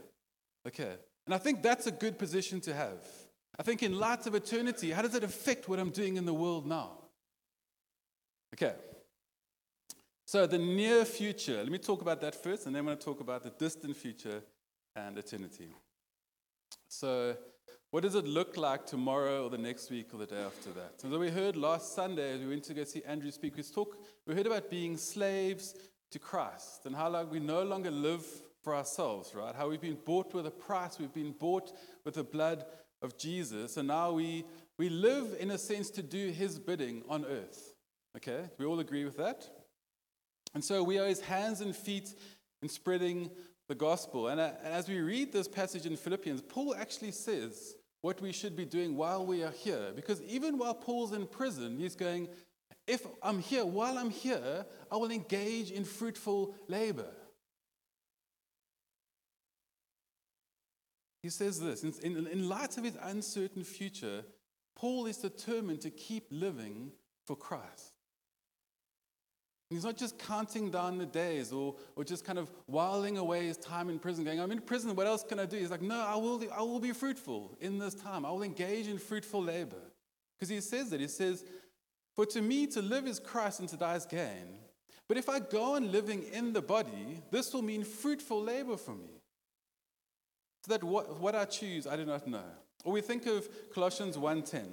Okay. 0.67 0.97
And 1.27 1.35
I 1.35 1.39
think 1.39 1.63
that's 1.63 1.87
a 1.87 1.93
good 1.93 2.19
position 2.19 2.61
to 2.63 2.75
have. 2.75 2.99
I 3.59 3.63
think 3.63 3.83
in 3.83 3.99
light 3.99 4.27
of 4.27 4.35
eternity, 4.35 4.91
how 4.91 5.03
does 5.03 5.15
it 5.15 5.25
affect 5.25 5.69
what 5.69 5.79
I'm 5.79 5.91
doing 5.91 6.17
in 6.17 6.25
the 6.25 6.35
world 6.35 6.67
now? 6.67 6.93
Okay. 8.55 8.75
So 10.25 10.47
the 10.47 10.59
near 10.59 11.05
future, 11.05 11.59
let 11.59 11.71
me 11.71 11.79
talk 11.79 12.01
about 12.01 12.21
that 12.23 12.35
first, 12.35 12.67
and 12.67 12.75
then 12.75 12.81
I'm 12.81 12.87
going 12.87 12.97
to 12.97 13.05
talk 13.05 13.21
about 13.21 13.43
the 13.43 13.51
distant 13.51 13.97
future 13.97 14.43
and 14.97 15.19
eternity. 15.19 15.69
So, 16.89 17.37
what 17.91 18.03
does 18.03 18.15
it 18.15 18.27
look 18.27 18.57
like 18.57 18.87
tomorrow 18.87 19.45
or 19.45 19.51
the 19.51 19.59
next 19.59 19.91
week 19.91 20.15
or 20.15 20.19
the 20.19 20.27
day 20.27 20.43
after 20.43 20.71
that? 20.71 21.01
So, 21.01 21.19
we 21.19 21.31
heard 21.31 21.57
last 21.57 21.95
Sunday 21.95 22.35
as 22.35 22.41
we 22.41 22.49
went 22.49 22.65
to 22.65 22.75
go 22.75 22.85
see 22.85 23.03
Andrew 23.05 23.31
speak, 23.31 23.57
we, 23.57 23.63
talk, 23.63 23.99
we 24.27 24.35
heard 24.35 24.47
about 24.47 24.71
being 24.71 24.97
slaves 24.97 25.75
to 26.11 26.19
Christ 26.19 26.87
and 26.87 26.95
how 26.95 27.11
like 27.11 27.31
we 27.31 27.41
no 27.41 27.63
longer 27.63 27.91
live 27.91 28.25
for 28.63 28.75
ourselves, 28.75 29.35
right? 29.35 29.55
How 29.55 29.69
we've 29.69 29.81
been 29.81 29.99
bought 30.05 30.33
with 30.33 30.47
a 30.47 30.51
price, 30.51 30.99
we've 30.99 31.13
been 31.13 31.33
bought 31.33 31.73
with 32.05 32.15
the 32.15 32.25
blood 32.25 32.65
of 33.03 33.19
Jesus, 33.19 33.77
and 33.77 33.89
now 33.89 34.13
we, 34.13 34.45
we 34.79 34.89
live 34.89 35.37
in 35.39 35.51
a 35.51 35.59
sense 35.59 35.91
to 35.91 36.03
do 36.03 36.29
his 36.31 36.59
bidding 36.59 37.03
on 37.09 37.25
earth. 37.25 37.75
Okay? 38.17 38.45
We 38.59 38.65
all 38.65 38.81
agree 38.81 39.05
with 39.05 39.17
that? 39.17 39.49
And 40.55 40.65
so 40.65 40.83
we 40.83 40.99
are 40.99 41.07
his 41.07 41.21
hands 41.21 41.61
and 41.61 41.75
feet 41.75 42.15
in 42.61 42.69
spreading 42.69 43.31
the 43.69 43.75
gospel. 43.75 44.29
And, 44.29 44.41
uh, 44.41 44.53
and 44.63 44.75
as 44.75 44.89
we 44.89 45.01
read 45.01 45.33
this 45.33 45.49
passage 45.49 45.87
in 45.87 45.97
Philippians, 45.97 46.43
Paul 46.43 46.75
actually 46.75 47.13
says 47.13 47.75
what 48.03 48.21
we 48.21 48.33
should 48.33 48.57
be 48.57 48.65
doing 48.65 48.97
while 48.97 49.25
we 49.25 49.43
are 49.43 49.51
here. 49.51 49.93
Because 49.95 50.21
even 50.23 50.59
while 50.59 50.75
Paul's 50.75 51.13
in 51.13 51.27
prison, 51.27 51.79
he's 51.79 51.97
going, 51.97 52.29
if 52.87 53.07
I'm 53.23 53.39
here, 53.39 53.65
while 53.65 53.97
I'm 53.97 54.11
here, 54.11 54.67
I 54.91 54.97
will 54.97 55.11
engage 55.11 55.71
in 55.71 55.85
fruitful 55.85 56.55
labor. 56.69 57.09
He 61.23 61.31
says 61.31 61.61
this 61.61 61.85
in, 61.85 62.27
in 62.27 62.49
light 62.49 62.77
of 62.77 62.85
his 62.85 62.97
uncertain 63.01 63.65
future, 63.65 64.25
Paul 64.75 65.07
is 65.07 65.19
determined 65.19 65.81
to 65.83 65.91
keep 65.91 66.27
living 66.31 66.91
for 67.25 67.37
Christ. 67.37 67.93
He's 69.71 69.85
not 69.85 69.97
just 69.97 70.19
counting 70.19 70.71
down 70.71 70.99
the 70.99 71.07
days 71.07 71.51
or, 71.51 71.77
or 71.97 72.05
just 72.05 72.27
kind 72.27 72.39
of 72.39 72.51
whiling 72.67 73.17
away 73.17 73.47
his 73.47 73.57
time 73.57 73.89
in 73.89 73.99
prison, 73.99 74.25
going, 74.25 74.39
I'm 74.39 74.53
in 74.53 74.61
prison, 74.61 74.95
what 74.95 75.07
else 75.07 75.23
can 75.23 75.39
I 75.39 75.47
do? 75.47 75.57
He's 75.57 75.71
like, 75.71 75.81
No, 75.81 75.99
I 75.99 76.17
will, 76.17 76.43
I 76.55 76.61
will 76.61 76.81
be 76.81 76.93
fruitful 76.93 77.57
in 77.61 77.79
this 77.79 77.95
time. 77.95 78.27
I 78.27 78.31
will 78.31 78.43
engage 78.43 78.87
in 78.87 78.99
fruitful 78.99 79.43
labor. 79.43 79.81
Because 80.39 80.51
he 80.51 80.61
says 80.61 80.91
that. 80.91 81.01
He 81.01 81.09
says, 81.09 81.45
For 82.15 82.27
to 82.27 82.43
me 82.43 82.67
to 82.67 82.83
live 82.83 83.07
is 83.07 83.19
Christ 83.19 83.61
and 83.61 83.69
to 83.71 83.77
die 83.77 83.95
is 83.95 84.05
gain. 84.05 84.59
But 85.09 85.17
if 85.17 85.29
I 85.29 85.41
go 85.41 85.77
on 85.77 85.91
living 85.91 86.25
in 86.25 86.53
the 86.53 86.63
body, 86.63 87.23
this 87.31 87.55
will 87.55 87.63
mean 87.63 87.85
fruitful 87.85 88.43
labor 88.43 88.77
for 88.77 88.95
me. 88.95 89.22
So 90.65 90.73
that 90.73 90.85
what, 90.85 91.21
what 91.21 91.35
I 91.35 91.45
choose, 91.45 91.87
I 91.87 91.97
do 91.97 92.05
not 92.05 92.27
know. 92.27 92.45
Or 92.85 92.93
we 92.93 93.01
think 93.01 93.27
of 93.27 93.49
Colossians 93.75 94.17
1.10. 94.17 94.67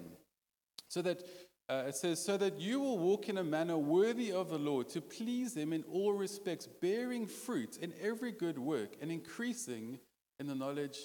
So 0.87 1.01
that 1.01 1.23
uh, 1.69 1.83
it 1.87 1.95
says, 1.95 2.23
so 2.23 2.35
that 2.37 2.59
you 2.59 2.79
will 2.79 2.97
walk 2.97 3.29
in 3.29 3.37
a 3.37 3.43
manner 3.43 3.77
worthy 3.77 4.31
of 4.31 4.49
the 4.49 4.57
Lord, 4.57 4.89
to 4.89 5.01
please 5.01 5.55
Him 5.55 5.71
in 5.71 5.83
all 5.83 6.13
respects, 6.13 6.67
bearing 6.67 7.27
fruit 7.27 7.77
in 7.77 7.93
every 8.01 8.31
good 8.31 8.57
work 8.57 8.95
and 9.01 9.11
increasing 9.11 9.99
in 10.39 10.47
the 10.47 10.55
knowledge 10.55 10.97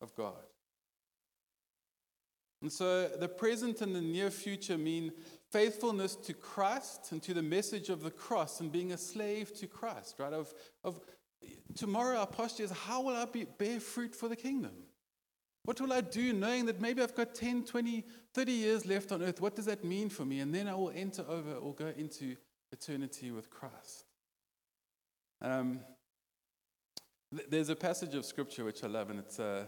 of 0.00 0.14
God. 0.14 0.34
And 2.62 2.72
so 2.72 3.08
the 3.08 3.28
present 3.28 3.82
and 3.82 3.94
the 3.94 4.00
near 4.00 4.30
future 4.30 4.78
mean 4.78 5.12
faithfulness 5.50 6.16
to 6.16 6.32
Christ 6.32 7.12
and 7.12 7.22
to 7.24 7.34
the 7.34 7.42
message 7.42 7.90
of 7.90 8.02
the 8.02 8.10
cross 8.10 8.60
and 8.60 8.72
being 8.72 8.92
a 8.92 8.96
slave 8.96 9.52
to 9.58 9.66
Christ, 9.66 10.14
right? 10.18 10.32
Of, 10.32 10.54
of 10.82 11.00
tomorrow, 11.74 12.18
our 12.18 12.26
posture 12.26 12.64
is 12.64 12.70
how 12.70 13.02
will 13.02 13.16
I 13.16 13.24
be, 13.24 13.44
bear 13.44 13.80
fruit 13.80 14.14
for 14.14 14.28
the 14.28 14.36
kingdom? 14.36 14.72
What 15.64 15.80
will 15.80 15.92
I 15.92 16.02
do 16.02 16.32
knowing 16.32 16.66
that 16.66 16.80
maybe 16.80 17.02
I've 17.02 17.14
got 17.14 17.34
10, 17.34 17.64
20, 17.64 18.04
30 18.34 18.52
years 18.52 18.86
left 18.86 19.12
on 19.12 19.22
earth? 19.22 19.40
What 19.40 19.56
does 19.56 19.64
that 19.64 19.82
mean 19.82 20.10
for 20.10 20.24
me? 20.24 20.40
And 20.40 20.54
then 20.54 20.68
I 20.68 20.74
will 20.74 20.92
enter 20.94 21.24
over 21.28 21.54
or 21.54 21.74
go 21.74 21.92
into 21.96 22.36
eternity 22.70 23.30
with 23.30 23.48
Christ. 23.48 24.04
Um, 25.40 25.80
there's 27.48 27.70
a 27.70 27.76
passage 27.76 28.14
of 28.14 28.24
scripture 28.24 28.64
which 28.64 28.84
I 28.84 28.88
love, 28.88 29.10
and 29.10 29.18
it's, 29.18 29.40
uh, 29.40 29.64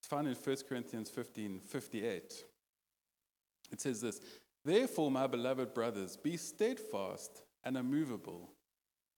it's 0.00 0.08
found 0.08 0.28
in 0.28 0.34
1 0.34 0.56
Corinthians 0.68 1.10
15 1.10 1.60
58. 1.60 2.44
It 3.72 3.80
says 3.80 4.00
this 4.00 4.20
Therefore, 4.64 5.10
my 5.10 5.26
beloved 5.26 5.74
brothers, 5.74 6.16
be 6.16 6.36
steadfast 6.36 7.42
and 7.64 7.76
immovable. 7.76 8.50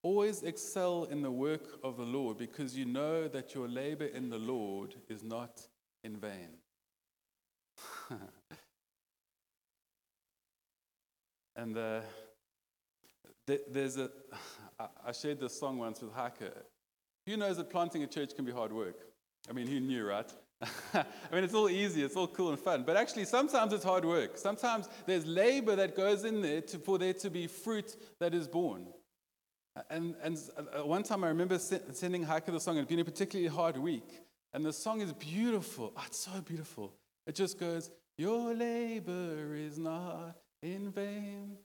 Always 0.02 0.42
excel 0.42 1.04
in 1.10 1.22
the 1.22 1.30
work 1.30 1.80
of 1.82 1.96
the 1.96 2.04
Lord 2.04 2.38
because 2.38 2.76
you 2.76 2.84
know 2.84 3.26
that 3.28 3.54
your 3.54 3.68
labor 3.68 4.06
in 4.06 4.30
the 4.30 4.38
Lord 4.38 4.94
is 5.08 5.24
not 5.24 5.60
in 6.04 6.16
vain. 6.16 6.50
and 11.56 11.76
uh, 11.76 12.00
there's 13.70 13.96
a, 13.96 14.10
I 15.04 15.12
shared 15.12 15.40
this 15.40 15.58
song 15.58 15.78
once 15.78 16.00
with 16.00 16.12
Haka. 16.12 16.52
Who 17.26 17.36
knows 17.36 17.56
that 17.56 17.70
planting 17.70 18.02
a 18.04 18.06
church 18.06 18.34
can 18.36 18.44
be 18.44 18.52
hard 18.52 18.72
work? 18.72 18.96
I 19.50 19.52
mean, 19.52 19.66
who 19.66 19.80
knew, 19.80 20.06
right? 20.06 20.30
I 20.94 21.04
mean, 21.32 21.44
it's 21.44 21.54
all 21.54 21.68
easy, 21.68 22.02
it's 22.02 22.16
all 22.16 22.28
cool 22.28 22.50
and 22.50 22.58
fun. 22.58 22.84
But 22.84 22.96
actually, 22.96 23.24
sometimes 23.24 23.72
it's 23.72 23.84
hard 23.84 24.04
work. 24.04 24.38
Sometimes 24.38 24.88
there's 25.06 25.26
labor 25.26 25.76
that 25.76 25.96
goes 25.96 26.24
in 26.24 26.42
there 26.42 26.60
to, 26.62 26.78
for 26.78 26.98
there 26.98 27.14
to 27.14 27.30
be 27.30 27.46
fruit 27.46 27.96
that 28.20 28.34
is 28.34 28.48
born. 28.48 28.86
And, 29.90 30.14
and 30.22 30.38
uh, 30.56 30.84
one 30.84 31.02
time 31.02 31.24
I 31.24 31.28
remember 31.28 31.58
sending 31.58 32.22
Heike 32.22 32.46
the 32.46 32.60
song, 32.60 32.78
and 32.78 32.80
it 32.80 32.82
had 32.82 32.88
been 32.88 33.00
a 33.00 33.04
particularly 33.04 33.48
hard 33.48 33.76
week. 33.76 34.08
And 34.52 34.64
the 34.64 34.72
song 34.72 35.00
is 35.00 35.12
beautiful. 35.12 35.92
Oh, 35.96 36.02
it's 36.06 36.18
so 36.18 36.40
beautiful. 36.40 36.92
It 37.26 37.34
just 37.34 37.58
goes, 37.58 37.90
Your 38.16 38.54
labor 38.54 39.54
is 39.54 39.78
not 39.78 40.36
in 40.62 40.90
vain. 40.90 41.58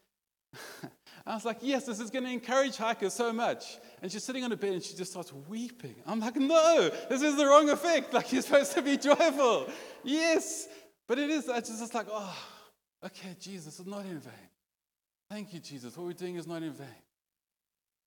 I 1.25 1.33
was 1.33 1.45
like, 1.45 1.59
Yes, 1.61 1.85
this 1.85 1.99
is 1.99 2.09
going 2.09 2.25
to 2.25 2.31
encourage 2.31 2.75
Heike 2.77 3.09
so 3.09 3.31
much. 3.31 3.77
And 4.01 4.11
she's 4.11 4.23
sitting 4.23 4.43
on 4.43 4.51
a 4.51 4.57
bed 4.57 4.73
and 4.73 4.83
she 4.83 4.95
just 4.95 5.11
starts 5.11 5.31
weeping. 5.47 5.95
I'm 6.05 6.19
like, 6.19 6.35
No, 6.35 6.91
this 7.09 7.21
is 7.21 7.37
the 7.37 7.45
wrong 7.45 7.69
effect. 7.69 8.13
Like, 8.13 8.31
you're 8.33 8.41
supposed 8.41 8.73
to 8.73 8.81
be 8.81 8.97
joyful. 9.09 9.69
Yes. 10.03 10.67
But 11.07 11.19
it 11.19 11.29
is, 11.29 11.47
it's 11.47 11.79
just 11.79 11.93
like, 11.93 12.07
Oh, 12.11 12.37
okay, 13.05 13.35
Jesus, 13.39 13.79
it's 13.79 13.87
not 13.87 14.05
in 14.05 14.19
vain. 14.19 14.33
Thank 15.29 15.53
you, 15.53 15.59
Jesus. 15.59 15.97
What 15.97 16.05
we're 16.05 16.13
doing 16.13 16.35
is 16.35 16.45
not 16.45 16.61
in 16.61 16.73
vain. 16.73 17.02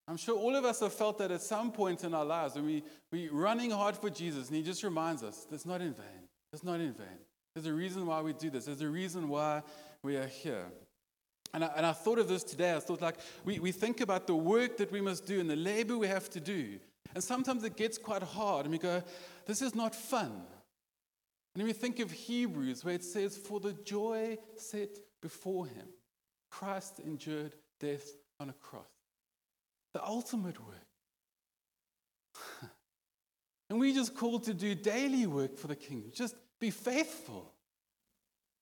I'm 0.08 0.16
sure 0.16 0.38
all 0.38 0.54
of 0.54 0.64
us 0.64 0.80
have 0.80 0.92
felt 0.92 1.18
that 1.18 1.32
at 1.32 1.42
some 1.42 1.72
point 1.72 2.04
in 2.04 2.14
our 2.14 2.24
lives 2.24 2.54
when 2.54 2.64
we, 2.64 2.84
we're 3.10 3.32
running 3.32 3.72
hard 3.72 3.96
for 3.96 4.08
Jesus 4.08 4.48
and 4.48 4.56
He 4.56 4.62
just 4.62 4.82
reminds 4.82 5.22
us 5.22 5.46
it's 5.50 5.66
not 5.66 5.80
in 5.80 5.92
vain. 5.94 6.28
It's 6.52 6.62
not 6.62 6.80
in 6.80 6.92
vain. 6.92 7.18
There's 7.54 7.66
a 7.66 7.72
reason 7.72 8.06
why 8.06 8.20
we 8.20 8.32
do 8.32 8.50
this, 8.50 8.66
there's 8.66 8.82
a 8.82 8.88
reason 8.88 9.28
why 9.28 9.62
we 10.02 10.16
are 10.16 10.26
here. 10.26 10.66
And 11.54 11.64
I, 11.64 11.70
and 11.76 11.86
I 11.86 11.92
thought 11.92 12.18
of 12.18 12.28
this 12.28 12.44
today. 12.44 12.74
I 12.74 12.80
thought, 12.80 13.00
like, 13.00 13.16
we, 13.44 13.58
we 13.58 13.72
think 13.72 14.00
about 14.00 14.26
the 14.26 14.34
work 14.34 14.76
that 14.76 14.92
we 14.92 15.00
must 15.00 15.26
do 15.26 15.40
and 15.40 15.48
the 15.48 15.56
labor 15.56 15.96
we 15.96 16.08
have 16.08 16.28
to 16.30 16.40
do. 16.40 16.78
And 17.14 17.24
sometimes 17.24 17.64
it 17.64 17.76
gets 17.76 17.96
quite 17.96 18.22
hard, 18.22 18.66
and 18.66 18.72
we 18.72 18.78
go, 18.78 19.02
this 19.46 19.62
is 19.62 19.74
not 19.74 19.94
fun. 19.94 20.32
And 20.32 20.44
then 21.54 21.64
we 21.64 21.72
think 21.72 21.98
of 22.00 22.10
Hebrews, 22.10 22.84
where 22.84 22.94
it 22.94 23.04
says, 23.04 23.38
For 23.38 23.58
the 23.58 23.72
joy 23.72 24.36
set 24.56 24.98
before 25.22 25.66
him, 25.66 25.86
Christ 26.50 27.00
endured 27.00 27.54
death 27.80 28.06
on 28.38 28.50
a 28.50 28.54
cross 28.54 28.95
the 29.94 30.04
ultimate 30.04 30.56
work. 30.64 30.86
and 33.70 33.80
we 33.80 33.94
just 33.94 34.14
called 34.14 34.44
to 34.44 34.54
do 34.54 34.74
daily 34.74 35.26
work 35.26 35.56
for 35.58 35.66
the 35.66 35.76
kingdom. 35.76 36.10
Just 36.14 36.34
be 36.60 36.70
faithful. 36.70 37.52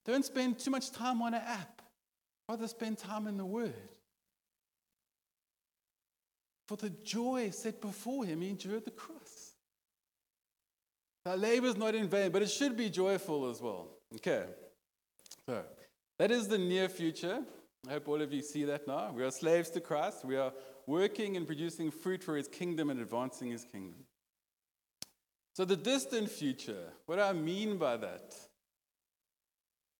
Don't 0.04 0.24
spend 0.24 0.58
too 0.58 0.70
much 0.70 0.90
time 0.90 1.22
on 1.22 1.34
an 1.34 1.42
app. 1.44 1.82
Rather 2.48 2.68
spend 2.68 2.98
time 2.98 3.26
in 3.26 3.36
the 3.36 3.44
Word. 3.44 3.74
For 6.68 6.76
the 6.76 6.90
joy 6.90 7.50
set 7.50 7.80
before 7.80 8.24
him, 8.24 8.40
he 8.40 8.50
endured 8.50 8.84
the 8.84 8.90
cross. 8.90 9.52
Our 11.26 11.36
labor 11.36 11.68
is 11.68 11.76
not 11.76 11.94
in 11.94 12.08
vain, 12.08 12.30
but 12.30 12.42
it 12.42 12.50
should 12.50 12.76
be 12.76 12.90
joyful 12.90 13.48
as 13.48 13.60
well. 13.60 13.88
Okay. 14.14 14.44
So, 15.46 15.62
that 16.18 16.30
is 16.30 16.48
the 16.48 16.58
near 16.58 16.88
future. 16.88 17.40
I 17.88 17.92
hope 17.92 18.08
all 18.08 18.20
of 18.20 18.32
you 18.32 18.42
see 18.42 18.64
that 18.64 18.86
now. 18.86 19.12
We 19.14 19.22
are 19.24 19.30
slaves 19.30 19.70
to 19.70 19.80
Christ. 19.80 20.24
We 20.24 20.36
are 20.36 20.52
working 20.86 21.36
and 21.36 21.46
producing 21.46 21.90
fruit 21.90 22.22
for 22.22 22.36
his 22.36 22.48
kingdom 22.48 22.90
and 22.90 23.00
advancing 23.00 23.50
his 23.50 23.64
kingdom. 23.64 24.04
So, 25.54 25.64
the 25.64 25.76
distant 25.76 26.30
future, 26.30 26.92
what 27.06 27.16
do 27.16 27.22
I 27.22 27.32
mean 27.32 27.76
by 27.78 27.96
that? 27.96 28.34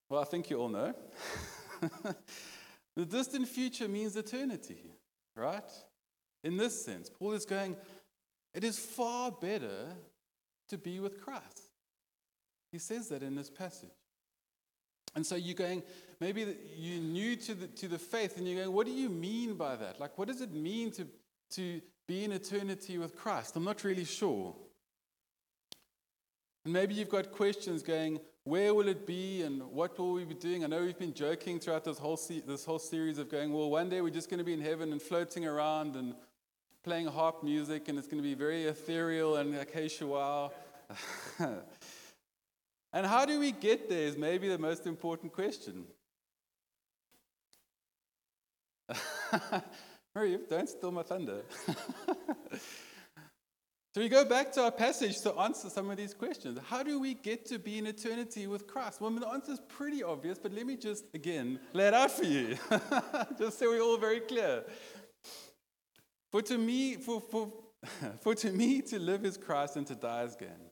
Well, 0.09 0.21
I 0.21 0.25
think 0.25 0.51
you 0.51 0.59
all 0.59 0.69
know. 0.69 0.95
the 2.97 3.05
distant 3.05 3.49
future 3.49 3.89
means 3.89 4.17
eternity, 4.17 4.93
right? 5.37 5.71
In 6.43 6.57
this 6.57 6.85
sense, 6.85 7.09
Paul 7.09 7.33
is 7.33 7.47
going, 7.47 7.77
it 8.53 8.65
is 8.65 8.79
far 8.79 9.31
better 9.31 9.87
to 10.69 10.79
be 10.79 11.01
with 11.01 11.21
Christ. 11.21 11.71
He 12.73 12.79
says 12.79 13.09
that 13.09 13.23
in 13.23 13.35
this 13.35 13.51
passage. 13.51 13.91
And 15.15 15.25
so 15.25 15.37
you're 15.37 15.55
going, 15.55 15.83
maybe 16.21 16.57
you're 16.77 17.01
new 17.01 17.37
to 17.37 17.55
the, 17.55 17.67
to 17.69 17.89
the 17.89 17.99
faith, 17.99 18.37
and 18.37 18.47
you're 18.47 18.63
going, 18.63 18.75
what 18.75 18.87
do 18.87 18.93
you 18.93 19.09
mean 19.09 19.55
by 19.55 19.77
that? 19.77 20.01
Like, 20.01 20.19
what 20.19 20.29
does 20.29 20.41
it 20.41 20.53
mean 20.53 20.91
to, 20.93 21.07
to 21.53 21.81
be 22.07 22.25
in 22.25 22.33
eternity 22.33 22.99
with 22.99 23.17
Christ? 23.17 23.57
I'm 23.57 23.65
not 23.65 23.85
really 23.85 24.05
sure. 24.05 24.55
And 26.65 26.73
maybe 26.73 26.95
you've 26.95 27.11
got 27.11 27.31
questions 27.31 27.83
going, 27.83 28.21
where 28.45 28.75
will 28.75 28.89
it 28.89 29.07
be 29.07 29.43
and 29.43 29.63
what 29.71 29.99
will 29.99 30.13
we 30.13 30.25
be 30.25 30.35
doing? 30.35 30.65
I 30.65 30.67
know 30.67 30.83
we've 30.83 30.99
been 30.99 31.15
joking 31.15 31.59
throughout 31.59 31.85
this 31.85 31.99
whole, 31.99 32.17
se- 32.17 32.43
this 32.47 32.65
whole 32.65 32.79
series 32.79 33.19
of 33.19 33.31
going, 33.31 33.53
well, 33.53 33.71
one 33.71 33.89
day 33.89 34.01
we're 34.01 34.11
just 34.11 34.29
going 34.29 34.39
to 34.39 34.45
be 34.45 34.53
in 34.53 34.61
heaven 34.61 34.93
and 34.93 35.01
floating 35.01 35.47
around 35.47 35.97
and 35.97 36.15
playing 36.83 37.07
harp 37.07 37.43
music, 37.43 37.89
and 37.89 37.99
it's 37.99 38.07
going 38.07 38.23
to 38.23 38.29
be 38.29 38.35
very 38.35 38.65
ethereal 38.65 39.37
and 39.37 39.55
acacia 39.55 40.07
wow. 40.07 40.53
And 42.95 43.05
how 43.05 43.27
do 43.27 43.41
we 43.41 43.51
get 43.51 43.89
there 43.89 44.07
is 44.07 44.17
maybe 44.17 44.49
the 44.49 44.57
most 44.57 44.87
important 44.87 45.33
question. 45.33 45.85
Marie, 50.15 50.39
don't 50.49 50.69
steal 50.69 50.93
my 50.93 51.03
thunder. 51.03 51.43
so 52.53 52.61
we 53.97 54.09
go 54.09 54.25
back 54.25 54.53
to 54.53 54.63
our 54.63 54.71
passage 54.71 55.21
to 55.23 55.35
answer 55.35 55.69
some 55.71 55.91
of 55.91 55.97
these 55.97 56.15
questions. 56.15 56.57
How 56.69 56.85
do 56.85 57.01
we 57.01 57.15
get 57.15 57.45
to 57.47 57.59
be 57.59 57.79
in 57.79 57.89
eternity 57.89 58.47
with 58.47 58.69
Christ? 58.69 59.01
Well, 59.01 59.11
the 59.11 59.27
answer 59.27 59.51
is 59.55 59.61
pretty 59.67 60.05
obvious, 60.05 60.39
but 60.39 60.53
let 60.53 60.65
me 60.65 60.77
just 60.77 61.07
again 61.15 61.59
lay 61.73 61.89
it 61.89 61.95
out 61.95 62.13
for 62.13 62.25
you, 62.25 62.57
just 63.39 63.59
so 63.59 63.71
we're 63.71 63.83
all 63.83 63.99
very 63.99 64.21
clear. 64.21 64.63
For 66.31 66.43
to 66.43 66.59
me, 66.59 66.95
for, 66.95 67.21
for, 67.21 67.53
for 68.21 68.37
to 68.37 68.53
me 68.53 68.83
to 68.83 69.01
live 69.01 69.25
is 69.25 69.37
Christ 69.37 69.75
and 69.75 69.87
to 69.89 69.97
die 69.97 70.23
is 70.23 70.37
gain. 70.37 70.71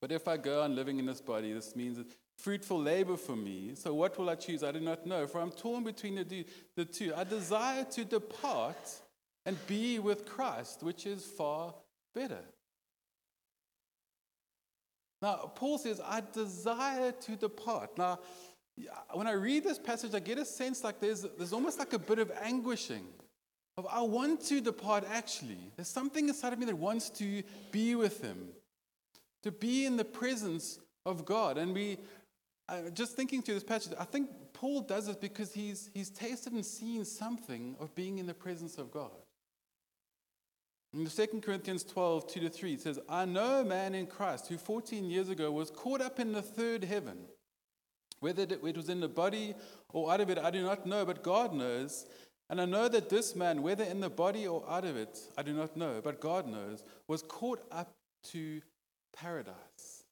But 0.00 0.12
if 0.12 0.26
I 0.26 0.36
go 0.36 0.62
on 0.62 0.74
living 0.74 0.98
in 0.98 1.06
this 1.06 1.20
body, 1.20 1.52
this 1.52 1.76
means 1.76 1.98
fruitful 2.38 2.80
labor 2.80 3.16
for 3.16 3.36
me. 3.36 3.72
So 3.74 3.92
what 3.92 4.18
will 4.18 4.30
I 4.30 4.34
choose? 4.34 4.62
I 4.62 4.72
do 4.72 4.80
not 4.80 5.06
know. 5.06 5.26
For 5.26 5.40
I'm 5.40 5.50
torn 5.50 5.84
between 5.84 6.14
the, 6.14 6.46
the 6.74 6.84
two. 6.84 7.12
I 7.14 7.24
desire 7.24 7.84
to 7.84 8.04
depart 8.04 9.00
and 9.44 9.56
be 9.66 9.98
with 9.98 10.26
Christ, 10.26 10.82
which 10.82 11.06
is 11.06 11.24
far 11.24 11.74
better. 12.14 12.40
Now, 15.22 15.52
Paul 15.54 15.76
says, 15.76 16.00
I 16.02 16.22
desire 16.32 17.12
to 17.12 17.36
depart. 17.36 17.98
Now, 17.98 18.20
when 19.12 19.26
I 19.26 19.32
read 19.32 19.64
this 19.64 19.78
passage, 19.78 20.14
I 20.14 20.20
get 20.20 20.38
a 20.38 20.46
sense 20.46 20.82
like 20.82 21.00
there's, 21.00 21.26
there's 21.36 21.52
almost 21.52 21.78
like 21.78 21.92
a 21.92 21.98
bit 21.98 22.18
of 22.18 22.32
anguishing 22.40 23.04
of 23.76 23.86
I 23.90 24.02
want 24.02 24.40
to 24.46 24.60
depart 24.60 25.04
actually. 25.10 25.72
There's 25.76 25.88
something 25.88 26.28
inside 26.28 26.52
of 26.52 26.58
me 26.58 26.66
that 26.66 26.76
wants 26.76 27.10
to 27.10 27.42
be 27.70 27.94
with 27.94 28.22
him, 28.22 28.48
to 29.42 29.50
be 29.50 29.86
in 29.86 29.96
the 29.96 30.04
presence 30.04 30.78
of 31.06 31.24
God. 31.24 31.58
And 31.58 31.74
we, 31.74 31.98
just 32.92 33.16
thinking 33.16 33.42
through 33.42 33.54
this 33.54 33.64
passage, 33.64 33.92
I 33.98 34.04
think 34.04 34.30
Paul 34.52 34.82
does 34.82 35.08
it 35.08 35.20
because 35.20 35.52
he's, 35.52 35.90
he's 35.94 36.10
tasted 36.10 36.52
and 36.52 36.64
seen 36.64 37.04
something 37.04 37.76
of 37.80 37.94
being 37.94 38.18
in 38.18 38.26
the 38.26 38.34
presence 38.34 38.78
of 38.78 38.90
God. 38.90 39.10
In 40.92 41.06
2 41.06 41.26
Corinthians 41.40 41.84
12, 41.84 42.26
2 42.26 42.40
to 42.40 42.50
3, 42.50 42.72
it 42.72 42.80
says, 42.80 42.98
I 43.08 43.24
know 43.24 43.60
a 43.60 43.64
man 43.64 43.94
in 43.94 44.06
Christ 44.06 44.48
who 44.48 44.58
14 44.58 45.08
years 45.08 45.28
ago 45.28 45.52
was 45.52 45.70
caught 45.70 46.00
up 46.00 46.18
in 46.18 46.32
the 46.32 46.42
third 46.42 46.84
heaven. 46.84 47.18
Whether 48.18 48.42
it 48.42 48.76
was 48.76 48.88
in 48.88 49.00
the 49.00 49.08
body 49.08 49.54
or 49.92 50.12
out 50.12 50.20
of 50.20 50.30
it, 50.30 50.38
I 50.38 50.50
do 50.50 50.62
not 50.62 50.86
know, 50.86 51.04
but 51.06 51.22
God 51.22 51.54
knows. 51.54 52.06
And 52.50 52.60
I 52.60 52.64
know 52.64 52.88
that 52.88 53.08
this 53.08 53.36
man, 53.36 53.62
whether 53.62 53.84
in 53.84 54.00
the 54.00 54.10
body 54.10 54.46
or 54.46 54.64
out 54.68 54.84
of 54.84 54.96
it, 54.96 55.18
I 55.38 55.42
do 55.42 55.52
not 55.52 55.76
know, 55.76 56.00
but 56.02 56.20
God 56.20 56.48
knows, 56.48 56.82
was 57.06 57.22
caught 57.22 57.62
up 57.70 57.92
to 58.32 58.60
paradise. 59.16 60.04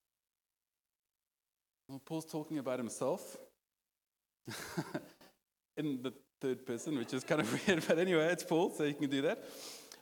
Well, 1.89 2.01
Paul's 2.05 2.27
talking 2.27 2.59
about 2.59 2.79
himself 2.79 3.37
in 5.77 6.03
the 6.03 6.13
third 6.41 6.67
person, 6.67 6.99
which 6.99 7.15
is 7.15 7.25
kind 7.25 7.41
of 7.41 7.53
weird, 7.69 7.85
but 7.87 7.99
anyway, 7.99 8.27
it's 8.27 8.45
Paul, 8.45 8.71
so 8.71 8.85
you 8.85 8.95
can 8.95 9.11
do 9.11 9.23
that. 9.23 9.45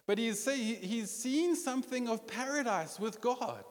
But 0.07 0.19
he's, 0.19 0.43
say, 0.43 0.57
he's 0.57 1.11
seen 1.11 1.57
something 1.57 2.09
of 2.09 2.27
paradise 2.27 2.99
with 2.99 3.21
God. 3.21 3.65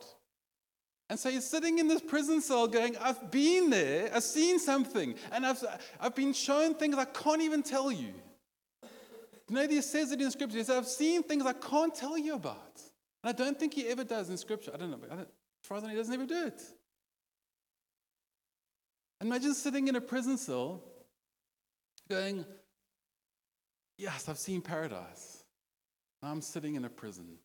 And 1.10 1.20
so 1.20 1.30
he's 1.30 1.48
sitting 1.48 1.78
in 1.78 1.88
this 1.88 2.02
prison 2.02 2.42
cell 2.42 2.68
going, 2.68 2.98
I've 2.98 3.32
been 3.32 3.70
there, 3.70 4.10
I've 4.14 4.24
seen 4.24 4.60
something, 4.60 5.16
and 5.32 5.46
I've, 5.46 5.64
I've 6.00 6.16
been 6.16 6.34
shown 6.34 6.74
things 6.76 6.98
I 6.98 7.06
can't 7.06 7.42
even 7.42 7.62
tell 7.62 7.92
you. 7.92 8.14
You 9.48 9.56
know, 9.56 9.68
he 9.68 9.82
says 9.82 10.12
it 10.12 10.20
in 10.20 10.32
Scripture. 10.32 10.58
He 10.58 10.64
says, 10.64 10.76
I've 10.76 10.88
seen 10.88 11.22
things 11.22 11.46
I 11.46 11.54
can't 11.54 11.94
tell 11.94 12.18
you 12.18 12.34
about. 12.34 12.82
And 13.26 13.34
I 13.34 13.44
don't 13.44 13.60
think 13.60 13.74
he 13.74 13.88
ever 13.88 14.04
does 14.04 14.30
in 14.30 14.38
Scripture. 14.38 14.70
I 14.72 14.78
don't 14.78 14.92
know, 14.92 15.00
I 15.12 15.16
don't, 15.16 15.22
as 15.22 15.68
far 15.68 15.80
as 15.80 15.84
I 15.84 15.88
know, 15.88 15.94
he 15.94 15.98
doesn't 15.98 16.14
ever 16.14 16.28
do 16.28 16.46
it. 16.46 16.62
Imagine 19.20 19.56
sitting 19.56 19.88
in 19.88 19.96
a 19.96 20.02
prison 20.02 20.38
cell 20.38 20.84
going, 22.08 22.46
Yes, 23.98 24.30
I've 24.30 24.38
seen 24.38 24.62
paradise. 24.62 25.44
I'm 26.22 26.42
sitting 26.42 26.76
in 26.76 26.86
a 26.86 26.90
prison. 26.90 27.38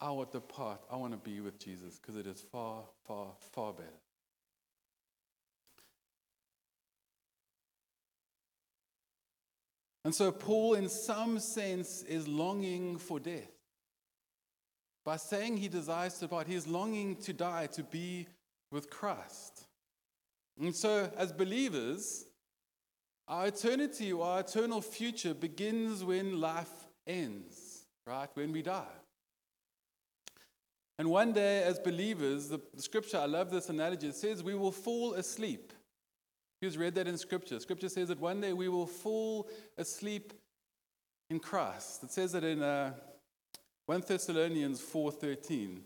I 0.00 0.10
want 0.12 0.32
to 0.32 0.38
depart. 0.38 0.80
I 0.90 0.96
want 0.96 1.12
to 1.12 1.18
be 1.18 1.40
with 1.40 1.58
Jesus 1.58 1.98
because 1.98 2.16
it 2.16 2.26
is 2.26 2.40
far, 2.40 2.84
far, 3.06 3.32
far 3.52 3.74
better. 3.74 3.88
And 10.04 10.14
so, 10.14 10.32
Paul, 10.32 10.74
in 10.74 10.88
some 10.88 11.38
sense, 11.38 12.02
is 12.02 12.26
longing 12.26 12.96
for 12.96 13.20
death. 13.20 13.53
By 15.04 15.16
saying 15.16 15.58
he 15.58 15.68
desires 15.68 16.14
to 16.14 16.20
depart, 16.20 16.46
he 16.46 16.54
is 16.54 16.66
longing 16.66 17.16
to 17.16 17.32
die, 17.32 17.66
to 17.68 17.82
be 17.82 18.26
with 18.70 18.88
Christ. 18.88 19.66
And 20.58 20.74
so, 20.74 21.10
as 21.16 21.32
believers, 21.32 22.24
our 23.28 23.48
eternity 23.48 24.12
or 24.12 24.24
our 24.24 24.40
eternal 24.40 24.80
future 24.80 25.34
begins 25.34 26.04
when 26.04 26.40
life 26.40 26.72
ends, 27.06 27.84
right? 28.06 28.28
When 28.34 28.52
we 28.52 28.62
die. 28.62 28.84
And 30.98 31.10
one 31.10 31.32
day, 31.32 31.62
as 31.64 31.78
believers, 31.78 32.48
the, 32.48 32.60
scripture, 32.76 33.18
I 33.18 33.26
love 33.26 33.50
this 33.50 33.68
analogy, 33.68 34.08
it 34.08 34.14
says 34.14 34.42
we 34.42 34.54
will 34.54 34.72
fall 34.72 35.14
asleep. 35.14 35.72
Who's 36.60 36.78
read 36.78 36.94
that 36.94 37.08
in 37.08 37.18
scripture? 37.18 37.58
Scripture 37.58 37.88
says 37.88 38.08
that 38.08 38.20
one 38.20 38.40
day 38.40 38.52
we 38.52 38.68
will 38.68 38.86
fall 38.86 39.48
asleep 39.76 40.32
in 41.30 41.40
Christ. 41.40 42.04
It 42.04 42.12
says 42.12 42.32
that 42.32 42.44
in 42.44 42.62
uh, 42.62 42.92
1 43.86 44.02
Thessalonians 44.06 44.80
4.13. 44.80 45.80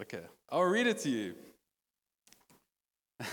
Okay, 0.00 0.22
I'll 0.50 0.62
read 0.62 0.86
it 0.86 0.98
to 1.00 1.10
you. 1.10 1.34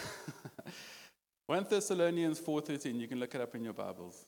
1 1.46 1.66
Thessalonians 1.70 2.40
4.13, 2.40 3.00
you 3.00 3.08
can 3.08 3.20
look 3.20 3.36
it 3.36 3.42
up 3.42 3.54
in 3.54 3.64
your 3.64 3.74
Bibles. 3.74 4.26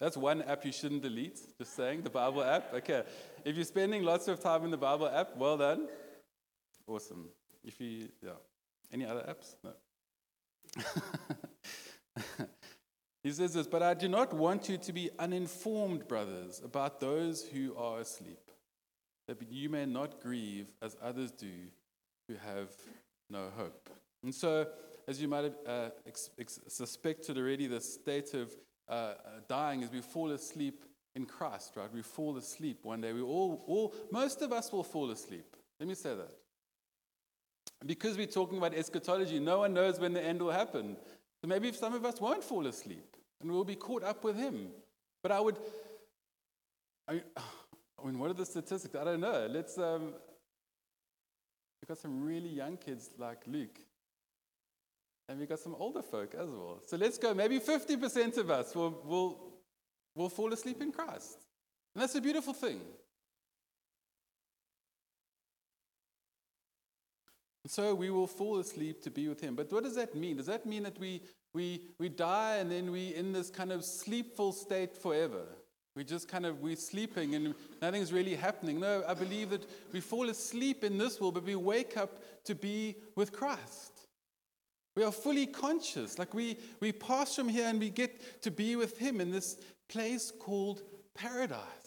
That's 0.00 0.16
one 0.16 0.42
app 0.42 0.64
you 0.64 0.72
shouldn't 0.72 1.02
delete, 1.02 1.38
just 1.56 1.76
saying, 1.76 2.02
the 2.02 2.10
Bible 2.10 2.42
app. 2.42 2.74
Okay. 2.74 3.04
If 3.44 3.54
you're 3.54 3.64
spending 3.64 4.02
lots 4.02 4.26
of 4.26 4.40
time 4.40 4.64
in 4.64 4.72
the 4.72 4.76
Bible 4.76 5.06
app, 5.06 5.36
well 5.36 5.56
done. 5.56 5.86
Awesome. 6.88 7.28
If 7.62 7.80
you, 7.80 8.08
yeah. 8.20 8.32
Any 8.92 9.06
other 9.06 9.20
apps? 9.22 9.54
No. 9.62 9.72
he 13.22 13.30
says 13.30 13.54
this, 13.54 13.66
but 13.66 13.82
I 13.82 13.94
do 13.94 14.08
not 14.08 14.32
want 14.32 14.68
you 14.68 14.78
to 14.78 14.92
be 14.92 15.10
uninformed, 15.18 16.08
brothers, 16.08 16.60
about 16.64 17.00
those 17.00 17.42
who 17.44 17.74
are 17.76 18.00
asleep, 18.00 18.50
that 19.28 19.36
you 19.48 19.68
may 19.68 19.86
not 19.86 20.20
grieve 20.20 20.66
as 20.82 20.96
others 21.02 21.30
do 21.30 21.52
who 22.28 22.34
have 22.34 22.68
no 23.30 23.48
hope. 23.56 23.90
And 24.24 24.34
so, 24.34 24.66
as 25.06 25.20
you 25.20 25.28
might 25.28 25.44
have 25.44 25.56
uh, 25.66 25.90
ex- 26.06 26.30
ex- 26.38 26.60
suspected 26.68 27.38
already, 27.38 27.66
the 27.66 27.80
state 27.80 28.34
of 28.34 28.54
uh, 28.88 29.14
dying 29.48 29.82
is 29.82 29.90
we 29.90 30.00
fall 30.00 30.30
asleep 30.30 30.84
in 31.14 31.26
Christ, 31.26 31.76
right? 31.76 31.92
We 31.92 32.02
fall 32.02 32.36
asleep 32.36 32.80
one 32.82 33.00
day. 33.00 33.12
We 33.12 33.22
all, 33.22 33.62
all, 33.66 33.94
most 34.10 34.42
of 34.42 34.52
us 34.52 34.72
will 34.72 34.84
fall 34.84 35.10
asleep. 35.10 35.56
Let 35.78 35.88
me 35.88 35.94
say 35.94 36.14
that. 36.14 36.32
Because 37.84 38.16
we're 38.16 38.26
talking 38.26 38.58
about 38.58 38.74
eschatology, 38.74 39.38
no 39.38 39.58
one 39.60 39.74
knows 39.74 39.98
when 39.98 40.12
the 40.12 40.22
end 40.22 40.40
will 40.40 40.52
happen. 40.52 40.96
So 41.42 41.48
maybe 41.48 41.68
if 41.68 41.76
some 41.76 41.92
of 41.92 42.04
us 42.04 42.20
won't 42.20 42.44
fall 42.44 42.66
asleep 42.68 43.16
and 43.40 43.50
we'll 43.50 43.64
be 43.64 43.74
caught 43.74 44.04
up 44.04 44.22
with 44.22 44.36
Him. 44.36 44.68
But 45.22 45.32
I 45.32 45.40
would, 45.40 45.58
I 47.08 47.14
mean, 47.14 47.22
I 47.36 48.06
mean 48.06 48.18
what 48.18 48.30
are 48.30 48.34
the 48.34 48.46
statistics? 48.46 48.94
I 48.94 49.02
don't 49.02 49.20
know. 49.20 49.48
Let's, 49.50 49.76
um, 49.76 50.14
we've 51.80 51.88
got 51.88 51.98
some 51.98 52.24
really 52.24 52.48
young 52.48 52.76
kids 52.76 53.10
like 53.18 53.42
Luke. 53.46 53.78
And 55.28 55.38
we've 55.40 55.48
got 55.48 55.58
some 55.58 55.74
older 55.78 56.02
folk 56.02 56.34
as 56.34 56.48
well. 56.48 56.80
So 56.86 56.96
let's 56.96 57.18
go. 57.18 57.34
Maybe 57.34 57.58
50% 57.58 58.38
of 58.38 58.50
us 58.50 58.74
will, 58.74 59.00
will, 59.04 59.38
will 60.14 60.28
fall 60.28 60.52
asleep 60.52 60.80
in 60.80 60.92
Christ. 60.92 61.38
And 61.94 62.02
that's 62.02 62.14
a 62.14 62.20
beautiful 62.20 62.52
thing. 62.52 62.80
And 67.64 67.70
so 67.70 67.94
we 67.94 68.10
will 68.10 68.26
fall 68.26 68.58
asleep 68.58 69.02
to 69.02 69.10
be 69.10 69.28
with 69.28 69.40
him. 69.40 69.54
But 69.54 69.72
what 69.72 69.84
does 69.84 69.94
that 69.94 70.14
mean? 70.14 70.36
Does 70.36 70.46
that 70.46 70.66
mean 70.66 70.82
that 70.82 70.98
we, 70.98 71.22
we, 71.54 71.82
we 71.98 72.08
die 72.08 72.56
and 72.56 72.70
then 72.70 72.90
we 72.90 73.14
in 73.14 73.32
this 73.32 73.50
kind 73.50 73.70
of 73.70 73.84
sleepful 73.84 74.52
state 74.52 74.96
forever? 74.96 75.44
We 75.94 76.04
just 76.04 76.26
kind 76.26 76.46
of, 76.46 76.60
we're 76.60 76.76
sleeping 76.76 77.34
and 77.34 77.54
nothing's 77.80 78.12
really 78.12 78.34
happening. 78.34 78.80
No, 78.80 79.04
I 79.06 79.14
believe 79.14 79.50
that 79.50 79.66
we 79.92 80.00
fall 80.00 80.30
asleep 80.30 80.84
in 80.84 80.96
this 80.96 81.20
world, 81.20 81.34
but 81.34 81.44
we 81.44 81.54
wake 81.54 81.96
up 81.96 82.22
to 82.44 82.54
be 82.54 82.96
with 83.14 83.30
Christ. 83.30 83.92
We 84.96 85.04
are 85.04 85.12
fully 85.12 85.46
conscious. 85.46 86.18
Like 86.18 86.34
we, 86.34 86.56
we 86.80 86.92
pass 86.92 87.36
from 87.36 87.48
here 87.48 87.68
and 87.68 87.78
we 87.78 87.90
get 87.90 88.42
to 88.42 88.50
be 88.50 88.76
with 88.76 88.98
Him 88.98 89.20
in 89.20 89.30
this 89.30 89.58
place 89.88 90.32
called 90.38 90.82
paradise. 91.14 91.81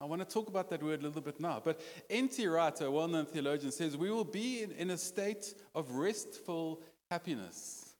I 0.00 0.04
want 0.04 0.20
to 0.22 0.32
talk 0.32 0.48
about 0.48 0.70
that 0.70 0.82
word 0.82 1.00
a 1.00 1.06
little 1.06 1.20
bit 1.20 1.40
now. 1.40 1.60
But 1.64 1.80
N.T. 2.08 2.46
Wright, 2.46 2.80
a 2.80 2.90
well 2.90 3.08
known 3.08 3.26
theologian, 3.26 3.72
says 3.72 3.96
we 3.96 4.10
will 4.10 4.24
be 4.24 4.62
in, 4.62 4.72
in 4.72 4.90
a 4.90 4.96
state 4.96 5.54
of 5.74 5.90
restful 5.92 6.82
happiness. 7.10 7.94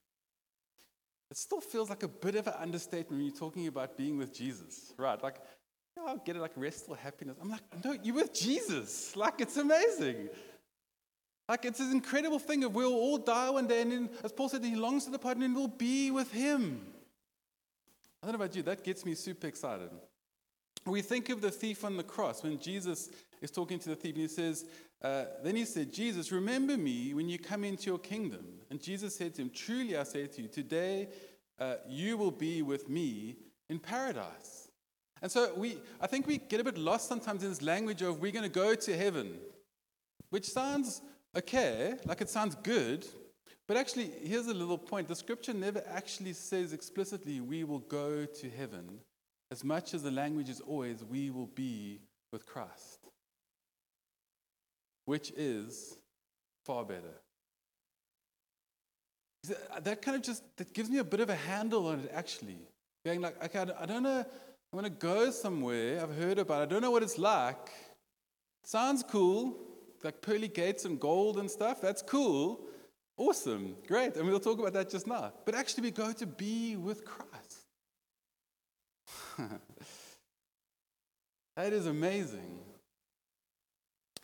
It 1.31 1.37
still 1.37 1.61
feels 1.61 1.91
like 1.91 2.05
a 2.05 2.09
bit 2.09 2.37
of 2.37 2.47
an 2.47 2.55
understatement 2.59 3.19
when 3.19 3.23
you're 3.23 3.37
talking 3.37 3.67
about 3.67 3.97
being 3.97 4.17
with 4.17 4.33
Jesus, 4.33 4.95
right? 4.97 5.23
Like, 5.23 5.37
I'll 6.07 6.17
get 6.19 6.37
it 6.37 6.41
like 6.41 6.53
restful 6.57 6.95
happiness. 6.95 7.37
I'm 7.43 7.51
like, 7.51 7.63
no, 7.85 7.97
you're 8.03 8.15
with 8.15 8.33
Jesus. 8.33 9.17
Like, 9.17 9.41
it's 9.41 9.57
amazing. 9.57 10.29
Like 11.49 11.65
it's 11.65 11.79
this 11.79 11.93
incredible 11.93 12.39
thing 12.39 12.63
of 12.65 12.75
we'll 12.75 12.93
all 12.93 13.17
die 13.17 13.49
one 13.51 13.67
day, 13.67 13.81
and 13.81 13.91
then, 13.91 14.11
as 14.23 14.33
Paul 14.33 14.51
said, 14.51 14.63
he 14.63 14.77
longs 14.77 15.07
to 15.07 15.11
the 15.11 15.19
part, 15.19 15.39
and 15.39 15.57
we'll 15.57 15.67
be 15.67 16.11
with 16.11 16.31
him. 16.31 16.87
I 18.23 18.27
don't 18.27 18.39
know 18.39 18.45
about 18.45 18.55
you, 18.55 18.63
that 18.65 18.85
gets 18.85 19.07
me 19.07 19.15
super 19.15 19.47
excited. 19.47 19.91
We 20.87 21.03
think 21.03 21.29
of 21.29 21.41
the 21.41 21.51
thief 21.51 21.85
on 21.85 21.97
the 21.97 22.03
cross 22.03 22.43
when 22.43 22.59
Jesus 22.59 23.11
is 23.41 23.51
talking 23.51 23.79
to 23.81 23.91
the 23.91 23.97
thief, 23.97 24.15
and 24.15 24.23
he 24.23 24.29
says, 24.29 24.65
uh, 25.03 25.25
Then 25.43 25.57
he 25.57 25.65
said, 25.65 25.93
Jesus, 25.93 26.33
remember 26.33 26.77
me 26.77 27.15
when 27.15 27.29
you 27.29 27.39
come 27.39 27.65
into 27.65 27.87
your 27.87 27.99
kingdom. 27.99 28.45
And 28.71 28.81
Jesus 28.81 29.15
said 29.15 29.35
to 29.35 29.43
him, 29.43 29.51
Truly 29.51 29.97
I 29.97 30.03
say 30.03 30.27
to 30.27 30.43
you, 30.43 30.49
today 30.49 31.09
uh, 31.59 31.77
you 31.89 32.17
will 32.17 32.31
be 32.31 32.63
with 32.63 32.89
me 32.89 33.37
in 33.69 33.79
paradise. 33.79 34.69
And 35.21 35.31
so 35.31 35.53
we, 35.55 35.79
I 36.01 36.07
think 36.07 36.27
we 36.27 36.39
get 36.39 36.61
a 36.61 36.65
bit 36.65 36.79
lost 36.79 37.09
sometimes 37.09 37.43
in 37.43 37.51
this 37.51 37.63
language 37.63 38.03
of 38.03 38.21
we're 38.21 38.33
going 38.33 38.45
to 38.45 38.49
go 38.49 38.75
to 38.75 38.97
heaven, 38.97 39.35
which 40.31 40.49
sounds 40.49 41.03
okay, 41.37 41.97
like 42.07 42.21
it 42.21 42.31
sounds 42.31 42.55
good, 42.63 43.05
but 43.69 43.77
actually, 43.77 44.11
here's 44.23 44.47
a 44.47 44.55
little 44.55 44.79
point. 44.79 45.09
The 45.09 45.15
scripture 45.15 45.53
never 45.53 45.83
actually 45.87 46.33
says 46.33 46.73
explicitly, 46.73 47.41
we 47.41 47.65
will 47.65 47.81
go 47.81 48.25
to 48.25 48.51
heaven, 48.51 48.99
as 49.51 49.65
much 49.65 49.95
as 49.95 50.03
the 50.03 50.11
language 50.11 50.49
is 50.49 50.61
always, 50.61 51.03
we 51.05 51.31
will 51.31 51.47
be 51.47 52.01
with 52.33 52.47
Christ, 52.47 53.07
which 55.07 55.31
is 55.37 55.97
far 56.65 56.85
better. 56.85 57.23
Uh, 59.49 59.81
that 59.81 60.03
kind 60.03 60.17
of 60.17 60.23
just 60.23 60.43
that 60.57 60.75
gives 60.75 60.91
me 60.91 60.99
a 60.99 61.05
bit 61.05 61.21
of 61.21 61.31
a 61.31 61.35
handle 61.35 61.87
on 61.87 62.01
it, 62.01 62.11
actually. 62.13 62.59
going 63.05 63.21
like, 63.21 63.43
okay, 63.43 63.73
I 63.79 63.87
don't 63.87 64.03
know, 64.03 64.25
I 64.73 64.77
want 64.77 64.85
to 64.87 64.91
go 64.91 65.31
somewhere. 65.31 66.03
I've 66.03 66.15
heard 66.15 66.39
about 66.39 66.61
it. 66.61 66.63
I 66.65 66.67
don't 66.67 66.83
know 66.83 66.91
what 66.91 67.03
it's 67.03 67.17
like. 67.17 67.71
Sounds 68.65 69.03
cool, 69.03 69.57
like 70.05 70.21
pearly 70.21 70.49
gates 70.49 70.85
and 70.85 71.01
gold 71.01 71.39
and 71.39 71.51
stuff. 71.51 71.81
That's 71.81 72.03
cool. 72.03 72.61
Awesome. 73.17 73.75
Great. 73.87 74.17
And 74.17 74.29
we'll 74.29 74.39
talk 74.39 74.59
about 74.59 74.75
that 74.75 74.91
just 74.91 75.07
now. 75.07 75.33
But 75.47 75.55
actually, 75.55 75.85
we 75.85 75.91
go 75.91 76.13
to 76.13 76.27
be 76.27 76.77
with 76.77 77.05
Christ. 77.05 77.28
that 81.57 81.73
is 81.73 81.87
amazing. 81.87 82.59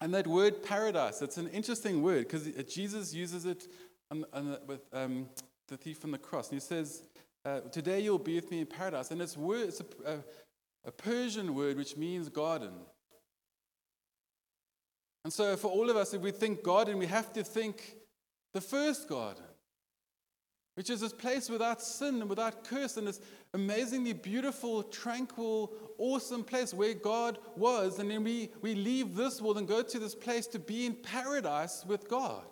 And 0.00 0.12
that 0.14 0.26
word 0.26 0.62
paradise, 0.62 1.22
it's 1.22 1.36
an 1.36 1.48
interesting 1.48 2.02
word 2.02 2.28
because 2.28 2.48
Jesus 2.72 3.14
uses 3.14 3.46
it 3.46 3.66
on, 4.10 4.24
on, 4.32 4.58
with 4.66 4.82
um, 4.92 5.28
the 5.68 5.76
thief 5.76 6.04
on 6.04 6.10
the 6.10 6.18
cross. 6.18 6.50
And 6.50 6.60
he 6.60 6.60
says, 6.60 7.04
uh, 7.44 7.60
Today 7.72 8.00
you'll 8.00 8.18
be 8.18 8.34
with 8.34 8.50
me 8.50 8.60
in 8.60 8.66
paradise. 8.66 9.10
And 9.10 9.22
it's, 9.22 9.36
word, 9.36 9.68
it's 9.68 9.80
a, 9.80 9.84
a, 10.04 10.18
a 10.86 10.92
Persian 10.92 11.54
word 11.54 11.76
which 11.76 11.96
means 11.96 12.28
garden. 12.28 12.72
And 15.24 15.32
so, 15.32 15.56
for 15.56 15.68
all 15.68 15.88
of 15.88 15.96
us, 15.96 16.12
if 16.12 16.20
we 16.20 16.32
think 16.32 16.62
garden, 16.62 16.98
we 16.98 17.06
have 17.06 17.32
to 17.32 17.42
think 17.42 17.96
the 18.52 18.60
first 18.60 19.08
garden, 19.08 19.44
which 20.74 20.90
is 20.90 21.00
this 21.00 21.12
place 21.12 21.48
without 21.48 21.80
sin 21.80 22.20
and 22.20 22.28
without 22.28 22.64
curse, 22.64 22.96
and 22.96 23.06
this 23.06 23.20
amazingly 23.52 24.12
beautiful, 24.12 24.82
tranquil, 24.82 25.72
awesome 25.98 26.42
place 26.42 26.74
where 26.74 26.94
God 26.94 27.38
was. 27.56 28.00
And 28.00 28.10
then 28.10 28.24
we, 28.24 28.50
we 28.60 28.74
leave 28.74 29.14
this 29.14 29.40
world 29.40 29.58
and 29.58 29.68
go 29.68 29.82
to 29.82 29.98
this 29.98 30.14
place 30.14 30.46
to 30.48 30.58
be 30.58 30.86
in 30.86 30.94
paradise 30.94 31.84
with 31.86 32.08
God. 32.08 32.44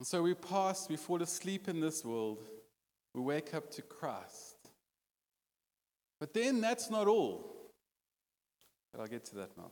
And 0.00 0.06
so 0.06 0.22
we 0.22 0.34
pass, 0.34 0.86
we 0.88 0.96
fall 0.96 1.22
asleep 1.22 1.66
in 1.66 1.80
this 1.80 2.04
world, 2.04 2.44
we 3.14 3.22
wake 3.22 3.54
up 3.54 3.70
to 3.70 3.80
Christ. 3.80 4.53
But 6.20 6.32
then 6.32 6.60
that's 6.60 6.90
not 6.90 7.06
all. 7.06 7.70
But 8.92 9.00
I'll 9.00 9.08
get 9.08 9.24
to 9.26 9.36
that 9.36 9.56
now. 9.56 9.70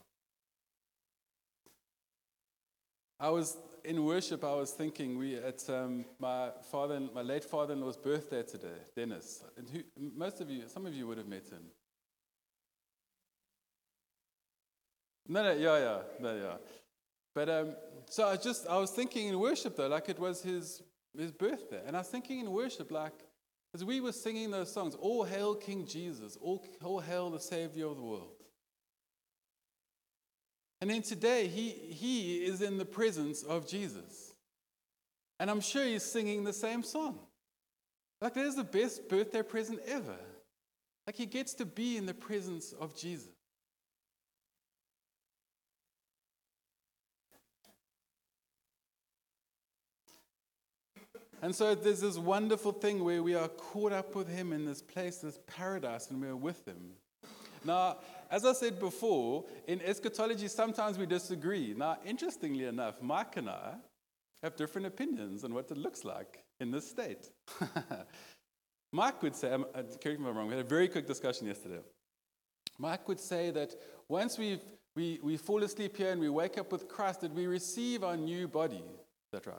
I 3.20 3.30
was 3.30 3.56
in 3.84 4.04
worship, 4.04 4.44
I 4.44 4.54
was 4.54 4.72
thinking 4.72 5.18
we 5.18 5.36
at 5.36 5.68
um, 5.68 6.04
my 6.18 6.50
father, 6.70 7.00
my 7.14 7.22
late 7.22 7.44
father-in-law's 7.44 7.96
birthday 7.96 8.42
today, 8.42 8.78
Dennis. 8.96 9.44
And 9.56 9.68
who, 9.70 9.82
most 10.16 10.40
of 10.40 10.50
you, 10.50 10.64
some 10.68 10.86
of 10.86 10.94
you 10.94 11.06
would 11.06 11.18
have 11.18 11.28
met 11.28 11.48
him. 11.48 11.62
No, 15.28 15.42
no, 15.42 15.52
yeah, 15.52 15.78
yeah, 15.78 15.98
no, 16.20 16.34
yeah. 16.34 16.56
But 17.34 17.48
um, 17.48 17.76
so 18.10 18.26
I 18.26 18.36
just 18.36 18.66
I 18.66 18.76
was 18.76 18.90
thinking 18.90 19.28
in 19.28 19.38
worship 19.38 19.76
though, 19.76 19.88
like 19.88 20.08
it 20.08 20.18
was 20.18 20.42
his 20.42 20.82
his 21.16 21.30
birthday, 21.30 21.80
and 21.86 21.96
I 21.96 22.00
was 22.00 22.08
thinking 22.08 22.40
in 22.40 22.50
worship 22.50 22.90
like 22.90 23.14
as 23.74 23.84
we 23.84 24.00
were 24.00 24.12
singing 24.12 24.50
those 24.50 24.72
songs, 24.72 24.94
"All 24.94 25.24
hail 25.24 25.54
King 25.54 25.86
Jesus, 25.86 26.36
all, 26.36 26.64
all 26.82 27.00
hail 27.00 27.30
the 27.30 27.40
Savior 27.40 27.86
of 27.86 27.96
the 27.96 28.02
world." 28.02 28.36
And 30.80 30.90
then 30.90 31.02
today 31.02 31.46
he 31.48 31.70
he 31.70 32.44
is 32.44 32.60
in 32.60 32.76
the 32.76 32.84
presence 32.84 33.42
of 33.42 33.68
Jesus, 33.68 34.34
and 35.38 35.50
I'm 35.50 35.60
sure 35.60 35.84
he's 35.84 36.02
singing 36.02 36.44
the 36.44 36.52
same 36.52 36.82
song. 36.82 37.18
Like 38.20 38.34
that 38.34 38.46
is 38.46 38.56
the 38.56 38.64
best 38.64 39.08
birthday 39.08 39.42
present 39.42 39.80
ever. 39.86 40.18
Like 41.06 41.16
he 41.16 41.26
gets 41.26 41.54
to 41.54 41.64
be 41.64 41.96
in 41.96 42.06
the 42.06 42.14
presence 42.14 42.72
of 42.72 42.96
Jesus. 42.96 43.28
And 51.42 51.54
so 51.54 51.74
there's 51.74 52.00
this 52.00 52.16
wonderful 52.16 52.72
thing 52.72 53.04
where 53.04 53.22
we 53.22 53.34
are 53.34 53.48
caught 53.48 53.92
up 53.92 54.14
with 54.14 54.28
Him 54.28 54.52
in 54.52 54.64
this 54.64 54.80
place, 54.80 55.18
this 55.18 55.38
paradise, 55.46 56.08
and 56.10 56.20
we're 56.20 56.36
with 56.36 56.66
Him. 56.66 56.92
Now, 57.64 57.98
as 58.30 58.44
I 58.44 58.52
said 58.52 58.78
before, 58.78 59.44
in 59.66 59.80
eschatology, 59.82 60.48
sometimes 60.48 60.98
we 60.98 61.06
disagree. 61.06 61.74
Now, 61.76 61.98
interestingly 62.04 62.64
enough, 62.64 63.02
Mike 63.02 63.36
and 63.36 63.50
I 63.50 63.74
have 64.42 64.56
different 64.56 64.86
opinions 64.86 65.44
on 65.44 65.52
what 65.52 65.70
it 65.70 65.76
looks 65.76 66.04
like 66.04 66.42
in 66.60 66.70
this 66.70 66.88
state. 66.88 67.28
Mike 68.92 69.22
would 69.22 69.36
say, 69.36 69.50
um, 69.52 69.66
uh, 69.74 69.82
correct 70.02 70.20
me 70.20 70.24
if 70.24 70.30
I'm 70.30 70.36
wrong, 70.36 70.46
we 70.46 70.54
had 70.54 70.64
a 70.64 70.68
very 70.68 70.88
quick 70.88 71.06
discussion 71.06 71.46
yesterday. 71.46 71.80
Mike 72.78 73.06
would 73.08 73.20
say 73.20 73.50
that 73.50 73.74
once 74.08 74.38
we 74.38 74.60
we, 74.94 75.18
we 75.22 75.36
fall 75.36 75.62
asleep 75.62 75.96
here 75.96 76.12
and 76.12 76.20
we 76.20 76.28
wake 76.28 76.58
up 76.58 76.70
with 76.70 76.88
Christ, 76.88 77.22
that 77.22 77.32
we 77.32 77.46
receive 77.46 78.04
our 78.04 78.16
new 78.16 78.46
body. 78.46 78.76
Is 78.84 79.32
that 79.32 79.46
right? 79.46 79.56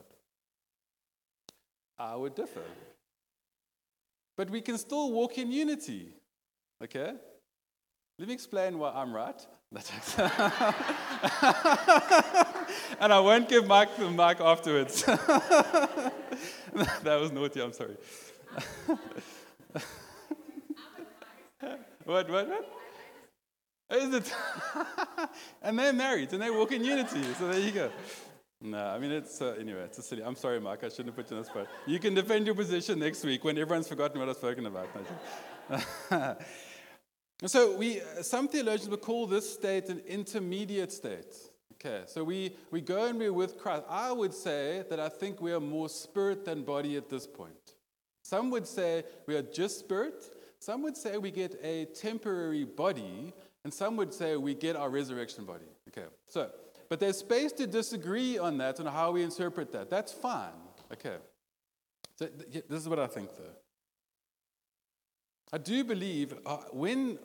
I 1.98 2.16
would 2.16 2.36
differ. 2.36 2.64
But 4.36 4.50
we 4.50 4.62
can 4.62 4.78
still 4.78 5.12
walk 5.12 5.38
in 5.38 5.52
unity. 5.52 6.16
Okay? 6.84 7.14
Let 8.20 8.28
me 8.28 8.34
explain 8.34 8.80
why 8.80 8.92
I'm 8.92 9.14
right. 9.14 9.46
and 13.00 13.12
I 13.12 13.20
won't 13.20 13.50
give 13.50 13.66
Mike 13.66 13.98
the 13.98 14.12
mic 14.12 14.40
afterwards. 14.40 15.02
that 15.04 16.12
was 17.20 17.32
naughty, 17.32 17.60
I'm 17.60 17.74
sorry. 17.74 17.98
what, 22.06 22.30
what, 22.30 22.48
what? 22.50 22.70
Is 23.90 24.14
it? 24.14 24.32
and 25.64 25.80
they're 25.80 25.92
married 25.94 26.34
and 26.34 26.42
they 26.42 26.52
walk 26.52 26.72
in 26.72 26.84
unity. 26.84 27.24
So 27.40 27.48
there 27.48 27.60
you 27.60 27.72
go. 27.72 27.90
No, 28.65 28.78
I 28.78 28.97
mean, 28.97 29.12
it's, 29.12 29.41
uh, 29.41 29.58
anyway, 29.60 29.82
it's 29.82 29.97
a 29.97 30.02
silly. 30.02 30.23
I'm 30.23 30.38
sorry, 30.38 30.62
Mark, 30.62 30.86
I 30.86 30.89
shouldn't 30.89 31.08
have 31.08 31.17
put 31.17 31.30
you 31.30 31.36
on 31.36 31.43
the 31.43 31.49
spot. 31.49 31.67
You 31.86 31.99
can 31.99 32.13
defend 32.13 32.45
your 32.45 32.56
position 32.56 32.97
next 32.97 33.21
week 33.26 33.43
when 33.43 33.58
everyone's 33.58 33.89
forgotten 33.89 34.17
what 34.19 34.30
I've 34.30 34.38
spoken 34.38 34.65
about. 34.65 34.88
and 36.10 36.38
so, 37.45 37.76
we, 37.76 38.02
some 38.21 38.47
theologians 38.47 38.89
would 38.89 39.02
call 39.02 39.28
this 39.28 39.54
state 39.54 39.89
an 39.89 40.02
intermediate 40.08 40.93
state. 40.93 41.36
Okay, 41.73 42.04
so 42.06 42.23
we, 42.23 42.56
we 42.71 42.80
go 42.80 43.08
and 43.08 43.19
we're 43.19 43.34
with 43.34 43.58
Christ. 43.58 43.84
I 43.89 44.13
would 44.13 44.34
say 44.34 44.86
that 44.89 44.97
I 44.97 45.10
think 45.10 45.41
we 45.41 45.52
are 45.52 45.60
more 45.60 45.89
spirit 45.89 46.45
than 46.45 46.63
body 46.63 46.95
at 46.95 47.10
this 47.10 47.28
point. 47.28 47.73
Some 48.21 48.49
would 48.52 48.65
say 48.65 49.04
we 49.28 49.36
are 49.36 49.41
just 49.41 49.80
spirit. 49.80 50.23
Some 50.60 50.84
would 50.84 50.95
say 50.95 51.17
we 51.17 51.32
get 51.32 51.60
a 51.62 51.84
temporary 51.84 52.63
body. 52.63 53.34
And 53.65 53.73
some 53.73 53.97
would 53.97 54.13
say 54.13 54.38
we 54.38 54.56
get 54.56 54.78
our 54.78 54.89
resurrection 54.89 55.43
body. 55.43 55.65
Okay, 55.89 56.08
so 56.28 56.49
but 56.89 57.00
there's 57.00 57.17
space 57.17 57.52
to 57.54 57.67
disagree 57.67 58.38
on 58.38 58.58
that 58.58 58.80
and 58.80 58.88
how 58.88 59.12
we 59.12 59.24
interpret 59.24 59.72
that. 59.72 59.89
That's 59.89 60.12
fine. 60.12 60.52
Okay. 60.91 61.17
So 62.17 62.28
th- 62.28 62.65
this 62.69 62.82
is 62.82 62.88
what 62.89 63.00
I 63.00 63.08
think, 63.08 63.30
though. 63.36 63.56
I 65.52 65.58
do 65.58 65.84
believe 65.84 66.34
uh, 66.46 66.58
when, 66.72 67.19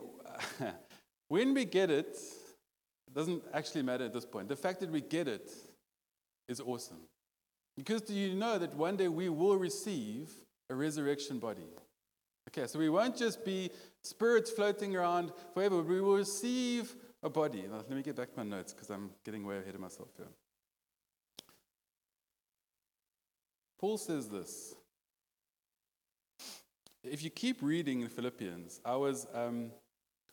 when 1.29 1.55
we 1.55 1.64
get 1.64 1.90
it, 1.90 2.16
it 3.07 3.14
doesn't 3.14 3.42
actually 3.55 3.83
matter 3.83 4.05
at 4.05 4.12
this 4.12 4.27
point. 4.27 4.49
The 4.49 4.57
fact 4.57 4.81
that 4.81 4.90
we 4.90 5.01
get 5.01 5.29
it 5.29 5.51
is 6.49 6.61
awesome. 6.61 7.01
Because 7.77 8.03
do 8.03 8.12
you 8.12 8.35
know 8.35 8.59
that 8.59 8.75
one 8.75 8.97
day 8.97 9.09
we 9.09 9.29
will 9.29 9.57
receive 9.57 10.31
a 10.68 10.75
resurrection 10.75 11.38
body? 11.38 11.68
Okay, 12.49 12.66
so 12.66 12.79
we 12.79 12.88
won't 12.88 13.16
just 13.16 13.44
be 13.44 13.71
spirits 14.03 14.51
floating 14.51 14.97
around 14.97 15.33
forever, 15.55 15.83
we 15.83 16.01
will 16.01 16.16
receive 16.16 16.94
a 17.23 17.31
body. 17.31 17.65
Let 17.71 17.91
me 17.91 18.03
get 18.03 18.17
back 18.17 18.31
to 18.33 18.37
my 18.37 18.45
notes 18.45 18.73
because 18.73 18.91
I'm 18.91 19.11
getting 19.25 19.45
way 19.45 19.59
ahead 19.59 19.75
of 19.75 19.81
myself 19.81 20.09
here. 20.17 20.29
Paul 23.79 23.97
says 23.97 24.29
this. 24.29 24.75
If 27.05 27.23
you 27.23 27.31
keep 27.31 27.63
reading 27.63 28.01
in 28.01 28.09
Philippians, 28.09 28.81
I 28.85 28.97
was, 28.97 29.27
um, 29.33 29.71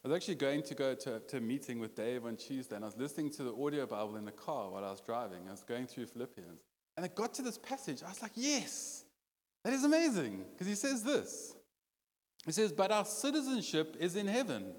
I 0.04 0.08
was 0.08 0.16
actually 0.16 0.36
going 0.36 0.64
to 0.64 0.76
go 0.76 0.96
to, 0.96 1.20
to 1.20 1.38
a 1.38 1.42
meeting 1.42 1.80
with 1.80 1.96
Dave 1.96 2.26
on 2.26 2.36
Tuesday, 2.36 2.76
and 2.76 2.84
I 2.84 2.88
was 2.88 2.98
listening 2.98 3.30
to 3.32 3.44
the 3.44 3.54
audio 3.54 3.86
Bible 3.86 4.16
in 4.18 4.26
the 4.26 4.32
car 4.32 4.72
while 4.72 4.84
I 4.84 4.90
was 4.90 5.00
driving. 5.00 5.48
I 5.48 5.52
was 5.52 5.64
going 5.64 5.86
through 5.86 6.08
Philippians. 6.08 6.60
And 6.98 7.06
I 7.06 7.10
got 7.10 7.34
to 7.36 7.42
this 7.44 7.58
passage. 7.58 8.02
I 8.04 8.10
was 8.10 8.22
like, 8.22 8.32
yes, 8.36 9.06
that 9.64 9.74
is 9.74 9.84
amazing. 9.84 10.46
Because 10.52 10.68
he 10.68 10.76
says 10.76 11.04
this. 11.04 11.56
He 12.46 12.52
says, 12.52 12.72
But 12.72 12.92
our 12.92 13.06
citizenship 13.06 13.98
is 14.00 14.16
in 14.16 14.28
heaven 14.28 14.74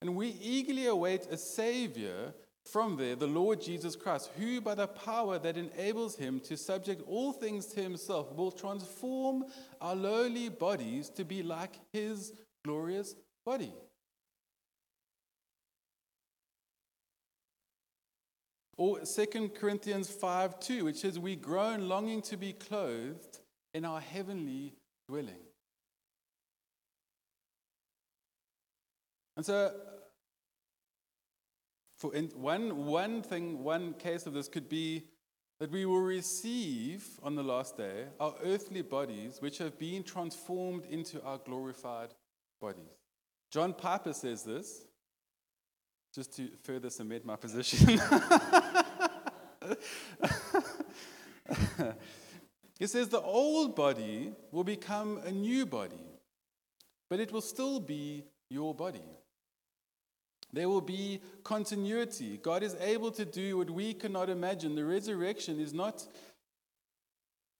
and 0.00 0.14
we 0.14 0.28
eagerly 0.40 0.86
await 0.86 1.26
a 1.30 1.36
Savior 1.36 2.32
from 2.64 2.96
there, 2.96 3.16
the 3.16 3.26
Lord 3.26 3.60
Jesus 3.60 3.96
Christ, 3.96 4.30
who, 4.36 4.60
by 4.60 4.74
the 4.74 4.86
power 4.86 5.38
that 5.38 5.56
enables 5.56 6.16
him 6.16 6.38
to 6.40 6.56
subject 6.56 7.02
all 7.06 7.32
things 7.32 7.66
to 7.66 7.82
himself, 7.82 8.34
will 8.34 8.52
transform 8.52 9.44
our 9.80 9.96
lowly 9.96 10.48
bodies 10.50 11.08
to 11.10 11.24
be 11.24 11.42
like 11.42 11.78
his 11.92 12.32
glorious 12.64 13.14
body. 13.44 13.72
Or 18.76 19.00
2 19.00 19.50
Corinthians 19.58 20.08
5 20.10 20.60
2, 20.60 20.84
which 20.84 20.96
says, 20.98 21.18
We 21.18 21.34
groan 21.34 21.88
longing 21.88 22.22
to 22.22 22.36
be 22.36 22.52
clothed 22.52 23.40
in 23.74 23.84
our 23.84 24.00
heavenly 24.00 24.74
dwelling. 25.08 25.47
And 29.38 29.46
so 29.46 29.72
For 31.96 32.10
one, 32.10 32.86
one 32.86 33.22
thing, 33.22 33.62
one 33.62 33.94
case 33.94 34.26
of 34.26 34.32
this 34.34 34.48
could 34.48 34.68
be 34.68 35.04
that 35.60 35.70
we 35.70 35.86
will 35.86 36.00
receive 36.00 37.06
on 37.22 37.36
the 37.36 37.42
last 37.44 37.76
day 37.76 38.06
our 38.18 38.34
earthly 38.44 38.82
bodies, 38.82 39.40
which 39.40 39.58
have 39.58 39.78
been 39.78 40.02
transformed 40.02 40.86
into 40.86 41.22
our 41.22 41.38
glorified 41.38 42.10
bodies. 42.60 42.98
John 43.52 43.74
Piper 43.74 44.12
says 44.12 44.42
this, 44.42 44.84
just 46.12 46.36
to 46.36 46.48
further 46.64 46.90
cement 46.90 47.24
my 47.24 47.36
position. 47.36 47.88
he 52.78 52.86
says 52.88 53.08
the 53.08 53.20
old 53.20 53.76
body 53.76 54.32
will 54.50 54.64
become 54.64 55.20
a 55.24 55.30
new 55.30 55.64
body, 55.64 56.06
but 57.08 57.20
it 57.20 57.30
will 57.30 57.40
still 57.40 57.78
be 57.78 58.24
your 58.50 58.74
body. 58.74 59.17
There 60.52 60.68
will 60.68 60.80
be 60.80 61.20
continuity. 61.44 62.38
God 62.38 62.62
is 62.62 62.74
able 62.80 63.10
to 63.12 63.24
do 63.24 63.58
what 63.58 63.70
we 63.70 63.92
cannot 63.92 64.30
imagine. 64.30 64.74
The 64.74 64.84
resurrection 64.84 65.60
is 65.60 65.74
not 65.74 66.06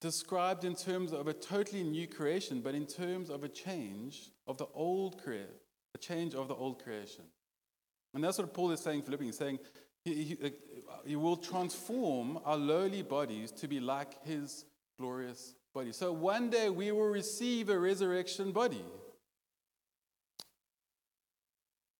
described 0.00 0.64
in 0.64 0.74
terms 0.74 1.12
of 1.12 1.28
a 1.28 1.32
totally 1.32 1.82
new 1.82 2.06
creation, 2.06 2.60
but 2.60 2.74
in 2.74 2.86
terms 2.86 3.30
of 3.30 3.44
a 3.44 3.48
change 3.48 4.30
of 4.46 4.56
the 4.56 4.66
old 4.74 5.22
creation, 5.22 5.54
a 5.94 5.98
change 5.98 6.34
of 6.34 6.48
the 6.48 6.54
old 6.54 6.82
creation. 6.82 7.24
And 8.14 8.24
that's 8.24 8.38
what 8.38 8.54
Paul 8.54 8.70
is 8.70 8.80
saying, 8.80 9.02
Philippians, 9.02 9.36
saying 9.36 9.58
he, 10.04 10.14
he, 10.24 10.38
uh, 10.46 10.48
he 11.04 11.16
will 11.16 11.36
transform 11.36 12.38
our 12.44 12.56
lowly 12.56 13.02
bodies 13.02 13.50
to 13.52 13.68
be 13.68 13.80
like 13.80 14.24
his 14.24 14.64
glorious 14.98 15.54
body. 15.74 15.92
So 15.92 16.12
one 16.12 16.48
day 16.48 16.70
we 16.70 16.90
will 16.92 17.08
receive 17.08 17.68
a 17.68 17.78
resurrection 17.78 18.52
body. 18.52 18.84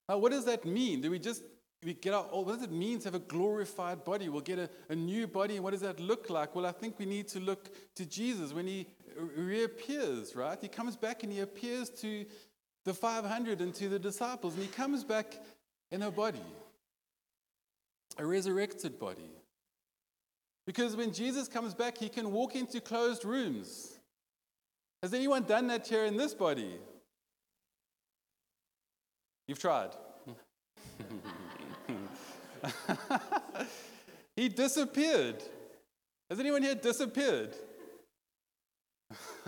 Now, 0.09 0.19
what 0.19 0.33
does 0.33 0.45
that 0.47 0.65
mean? 0.65 1.01
Do 1.01 1.11
we 1.11 1.19
just 1.19 1.43
we 1.85 1.95
get 1.95 2.13
our 2.13 2.27
old, 2.31 2.31
oh, 2.33 2.41
what 2.51 2.55
does 2.57 2.65
it 2.65 2.73
mean 2.73 2.99
to 3.01 3.05
have 3.05 3.15
a 3.15 3.21
glorified 3.21 4.05
body? 4.05 4.29
We'll 4.29 4.41
get 4.41 4.59
a, 4.59 4.69
a 4.89 4.97
new 4.97 5.29
body. 5.29 5.55
And 5.55 5.65
what 5.65 5.71
does 5.71 5.83
that 5.83 6.01
look 6.01 6.29
like? 6.29 6.57
Well, 6.57 6.67
I 6.67 6.73
think 6.73 6.99
we 6.99 7.07
need 7.07 7.29
to 7.29 7.41
look 7.41 7.71
to 7.95 8.05
Jesus 8.05 8.53
when 8.53 8.67
he 8.67 8.87
reappears, 9.37 10.35
right? 10.35 10.59
He 10.61 10.69
comes 10.69 10.97
back 10.97 11.23
and 11.23 11.33
he 11.33 11.41
appears 11.41 11.89
to 11.91 12.25
the 12.85 12.95
500 12.95 13.61
and 13.61 13.75
to 13.75 13.89
the 13.89 13.99
disciples, 13.99 14.55
and 14.55 14.63
he 14.63 14.69
comes 14.69 15.05
back 15.05 15.35
in 15.93 16.03
a 16.03 16.11
body, 16.11 16.43
a 18.17 18.25
resurrected 18.25 18.99
body. 18.99 19.31
Because 20.67 20.97
when 20.97 21.13
Jesus 21.13 21.49
comes 21.49 21.75
back, 21.75 21.97
he 21.99 22.09
can 22.09 22.33
walk 22.33 22.57
into 22.57 22.81
closed 22.81 23.25
rooms. 23.25 23.99
Has 25.03 25.15
anyone 25.15 25.45
done 25.45 25.69
that 25.69 25.87
here 25.87 26.05
in 26.05 26.17
this 26.17 26.35
body? 26.35 26.77
You've 29.49 29.59
tried. 29.59 29.91
he 34.37 34.51
disappeared. 34.51 35.43
Has 36.29 36.39
anyone 36.39 36.63
here 36.63 36.75
disappeared? 36.75 37.57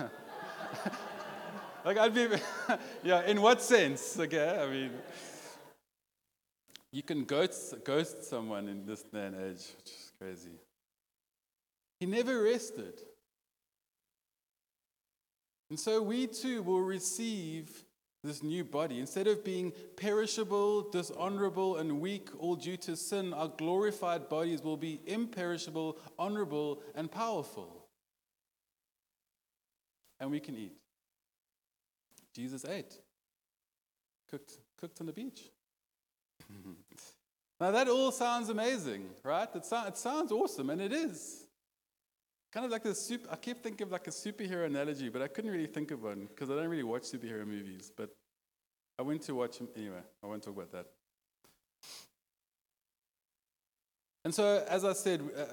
like 1.85 1.97
I'd 1.99 2.15
be, 2.15 2.29
yeah. 3.03 3.23
In 3.25 3.43
what 3.43 3.61
sense? 3.61 4.17
Okay, 4.19 4.59
I 4.59 4.67
mean, 4.67 4.89
you 6.91 7.03
can 7.03 7.23
ghost 7.23 7.75
ghost 7.83 8.23
someone 8.23 8.67
in 8.67 8.87
this 8.87 9.03
day 9.03 9.27
and 9.27 9.35
age, 9.35 9.67
which 9.77 9.91
is 9.91 10.11
crazy. 10.19 10.57
He 11.99 12.07
never 12.07 12.41
rested, 12.41 12.99
and 15.69 15.79
so 15.79 16.01
we 16.01 16.25
too 16.25 16.63
will 16.63 16.81
receive 16.81 17.85
this 18.23 18.43
new 18.43 18.63
body. 18.63 18.99
Instead 18.99 19.27
of 19.27 19.43
being 19.43 19.73
perishable, 19.95 20.89
dishonorable, 20.89 21.77
and 21.77 21.99
weak, 21.99 22.29
all 22.37 22.55
due 22.55 22.77
to 22.77 22.95
sin, 22.95 23.33
our 23.33 23.47
glorified 23.47 24.29
bodies 24.29 24.61
will 24.61 24.77
be 24.77 25.01
imperishable, 25.05 25.97
honorable, 26.19 26.81
and 26.95 27.11
powerful. 27.11 27.87
And 30.19 30.29
we 30.29 30.39
can 30.39 30.55
eat. 30.55 30.73
Jesus 32.33 32.63
ate, 32.63 32.97
cooked, 34.29 34.59
cooked 34.77 35.01
on 35.01 35.07
the 35.07 35.13
beach. 35.13 35.49
now, 37.59 37.71
that 37.71 37.89
all 37.89 38.11
sounds 38.11 38.49
amazing, 38.49 39.09
right? 39.23 39.49
It, 39.55 39.65
so, 39.65 39.83
it 39.85 39.97
sounds 39.97 40.31
awesome, 40.31 40.69
and 40.69 40.79
it 40.79 40.93
is. 40.93 41.47
Kind 42.51 42.65
of 42.65 42.71
like 42.71 42.83
the 42.83 42.93
super, 42.93 43.29
I 43.31 43.37
keep 43.37 43.63
thinking 43.63 43.87
of 43.87 43.91
like 43.91 44.07
a 44.07 44.11
superhero 44.11 44.65
analogy, 44.65 45.07
but 45.07 45.21
I 45.21 45.27
couldn't 45.27 45.51
really 45.51 45.67
think 45.67 45.91
of 45.91 46.03
one 46.03 46.27
because 46.27 46.49
I 46.49 46.55
don't 46.55 46.67
really 46.67 46.83
watch 46.83 47.03
superhero 47.03 47.45
movies. 47.47 47.91
But 47.95 48.09
I 48.99 49.03
went 49.03 49.21
to 49.23 49.35
watch 49.35 49.57
them 49.57 49.69
anyway. 49.75 50.01
I 50.21 50.27
won't 50.27 50.43
talk 50.43 50.55
about 50.55 50.71
that. 50.73 50.85
And 54.23 54.35
so, 54.35 54.63
as 54.67 54.85
I 54.85 54.93
said, 54.93 55.21
uh, 55.35 55.45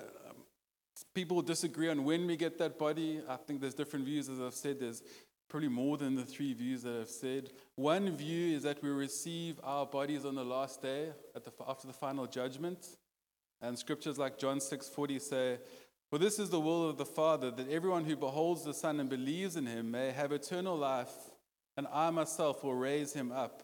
people 1.15 1.41
disagree 1.41 1.89
on 1.89 2.05
when 2.05 2.27
we 2.27 2.37
get 2.37 2.59
that 2.59 2.79
body. 2.79 3.21
I 3.29 3.37
think 3.37 3.61
there's 3.61 3.75
different 3.75 4.05
views. 4.05 4.29
As 4.29 4.41
I've 4.41 4.55
said, 4.55 4.81
there's 4.81 5.03
probably 5.49 5.69
more 5.69 5.97
than 5.97 6.15
the 6.15 6.25
three 6.25 6.53
views 6.53 6.83
that 6.83 7.01
I've 7.01 7.09
said. 7.09 7.51
One 7.77 8.11
view 8.17 8.57
is 8.57 8.65
that 8.65 8.83
we 8.83 8.91
receive 8.91 9.59
our 9.63 9.87
bodies 9.87 10.25
on 10.25 10.35
the 10.35 10.45
last 10.45 10.83
day 10.83 11.13
the, 11.33 11.53
after 11.67 11.87
the 11.87 11.93
final 11.93 12.27
judgment. 12.27 12.87
And 13.63 13.79
scriptures 13.79 14.19
like 14.19 14.39
John 14.39 14.59
6:40 14.59 15.21
say, 15.21 15.59
for 16.11 16.19
this 16.19 16.39
is 16.39 16.51
the 16.51 16.61
will 16.61 16.89
of 16.89 16.97
the 16.97 17.05
Father, 17.05 17.51
that 17.51 17.71
everyone 17.71 18.05
who 18.05 18.17
beholds 18.17 18.65
the 18.65 18.75
Son 18.75 19.01
and 19.01 19.11
believes 19.11 19.57
in 19.57 19.67
him 19.67 19.91
may 19.91 20.11
have 20.11 20.33
eternal 20.33 20.77
life, 20.77 21.13
and 21.77 21.87
I 21.93 22.11
myself 22.11 22.65
will 22.65 22.75
raise 22.75 23.13
him 23.13 23.31
up 23.31 23.63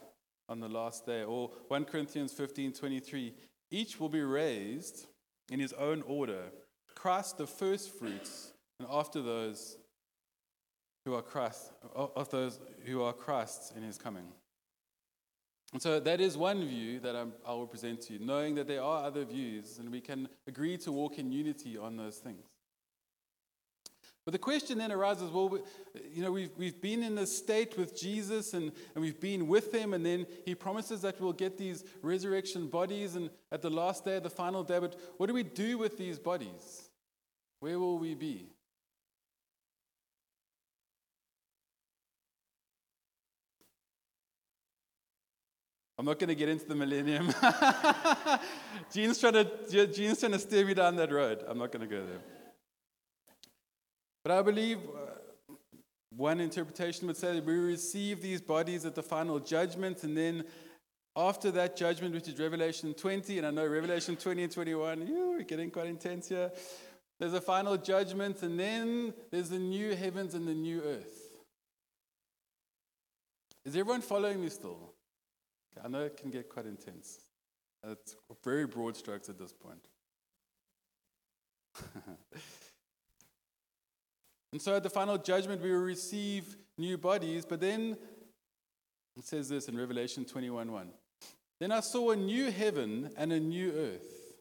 on 0.48 0.61
the 0.61 0.68
last 0.68 1.07
day. 1.07 1.22
Or 1.22 1.50
1 1.68 1.85
Corinthians 1.87 2.33
15 2.33 2.72
23, 2.72 3.35
each 3.70 3.98
will 3.98 4.09
be 4.09 4.20
raised 4.20 5.07
in 5.50 5.61
his 5.61 5.72
own 5.74 6.02
order. 6.02 6.44
Christ 6.94 7.38
the 7.38 7.46
first 7.46 7.98
fruits, 7.98 8.52
and 8.78 8.88
after 8.90 9.22
those 9.22 9.78
who 11.04 11.14
are 11.14 11.22
Christ, 11.22 11.72
of 11.94 12.30
those 12.30 12.61
who 12.85 13.02
are 13.02 13.12
Christ's 13.12 13.72
in 13.76 13.83
his 13.83 13.98
coming. 13.98 14.26
And 15.74 15.82
so 15.82 15.98
that 15.98 16.20
is 16.20 16.37
one 16.37 16.64
view 16.64 17.00
that 17.00 17.16
I'm, 17.16 17.32
i 17.44 17.52
will 17.52 17.66
present 17.66 18.00
to 18.02 18.12
you, 18.12 18.20
knowing 18.20 18.54
that 18.54 18.68
there 18.68 18.80
are 18.80 19.04
other 19.04 19.24
views 19.24 19.80
and 19.80 19.90
we 19.90 20.00
can 20.00 20.28
agree 20.46 20.78
to 20.78 20.92
walk 20.92 21.18
in 21.18 21.32
unity 21.32 21.76
on 21.76 21.96
those 21.96 22.18
things. 22.18 22.46
But 24.24 24.32
the 24.32 24.38
question 24.38 24.78
then 24.78 24.92
arises 24.92 25.32
well, 25.32 25.58
you 26.12 26.22
know, 26.22 26.30
we've, 26.30 26.52
we've 26.56 26.80
been 26.80 27.02
in 27.02 27.18
a 27.18 27.26
state 27.26 27.76
with 27.76 28.00
Jesus 28.00 28.54
and, 28.54 28.70
and 28.94 29.02
we've 29.02 29.20
been 29.20 29.48
with 29.48 29.74
him, 29.74 29.94
and 29.94 30.06
then 30.06 30.26
he 30.46 30.54
promises 30.54 31.00
that 31.02 31.20
we'll 31.20 31.32
get 31.32 31.58
these 31.58 31.84
resurrection 32.02 32.68
bodies 32.68 33.16
and 33.16 33.28
at 33.50 33.60
the 33.60 33.68
last 33.68 34.04
day, 34.04 34.20
the 34.20 34.30
final 34.30 34.62
day. 34.62 34.78
But 34.78 34.94
what 35.16 35.26
do 35.26 35.34
we 35.34 35.42
do 35.42 35.76
with 35.76 35.98
these 35.98 36.20
bodies? 36.20 36.88
Where 37.58 37.80
will 37.80 37.98
we 37.98 38.14
be? 38.14 38.53
I'm 45.96 46.04
not 46.04 46.18
going 46.18 46.28
to 46.28 46.35
get 46.35 46.48
into 46.48 46.66
the 46.66 46.74
millennium. 46.74 47.33
Gene's, 48.92 49.18
trying 49.20 49.35
to, 49.35 49.88
Gene's 49.92 50.18
trying 50.18 50.33
to 50.33 50.38
steer 50.38 50.66
me 50.66 50.74
down 50.74 50.96
that 50.96 51.12
road. 51.12 51.44
I'm 51.46 51.59
not 51.59 51.70
going 51.70 51.88
to 51.88 51.94
go 51.94 52.04
there. 52.04 52.20
But 54.24 54.33
I 54.33 54.42
believe 54.42 54.78
uh, 54.78 55.54
one 56.16 56.40
interpretation 56.40 57.07
would 57.07 57.16
say 57.16 57.35
that 57.35 57.44
we 57.44 57.54
receive 57.54 58.22
these 58.22 58.40
bodies 58.40 58.85
at 58.85 58.94
the 58.94 59.02
final 59.02 59.38
judgment, 59.38 60.02
and 60.02 60.16
then 60.16 60.44
after 61.16 61.50
that 61.52 61.76
judgment, 61.76 62.14
which 62.14 62.26
is 62.26 62.38
Revelation 62.40 62.94
20, 62.94 63.38
and 63.38 63.46
I 63.46 63.50
know 63.50 63.66
Revelation 63.66 64.16
20 64.16 64.44
and 64.44 64.52
21, 64.52 65.07
we're 65.09 65.42
getting 65.42 65.70
quite 65.70 65.87
intense 65.87 66.28
here. 66.28 66.50
There's 67.20 67.35
a 67.35 67.40
final 67.40 67.76
judgment, 67.76 68.42
and 68.42 68.59
then 68.59 69.14
there's 69.30 69.50
the 69.50 69.59
new 69.59 69.94
heavens 69.94 70.35
and 70.35 70.48
the 70.48 70.54
new 70.54 70.83
earth. 70.83 71.20
Is 73.64 73.76
everyone 73.76 74.00
following 74.00 74.40
me 74.40 74.48
still? 74.48 74.93
I 75.82 75.88
know 75.88 76.00
it 76.00 76.16
can 76.16 76.30
get 76.30 76.48
quite 76.48 76.66
intense. 76.66 77.20
It's 77.87 78.16
very 78.42 78.66
broad 78.66 78.96
strokes 78.96 79.28
at 79.28 79.38
this 79.38 79.52
point. 79.52 79.88
and 84.52 84.62
so 84.62 84.76
at 84.76 84.82
the 84.82 84.90
final 84.90 85.18
judgment, 85.18 85.60
we 85.62 85.70
will 85.70 85.78
receive 85.78 86.56
new 86.78 86.96
bodies, 86.96 87.44
but 87.44 87.60
then 87.60 87.96
it 89.16 89.24
says 89.24 89.48
this 89.48 89.68
in 89.68 89.76
Revelation 89.76 90.24
21 90.24 90.72
1. 90.72 90.90
Then 91.60 91.72
I 91.72 91.80
saw 91.80 92.10
a 92.10 92.16
new 92.16 92.50
heaven 92.50 93.10
and 93.16 93.32
a 93.32 93.40
new 93.40 93.72
earth. 93.72 94.34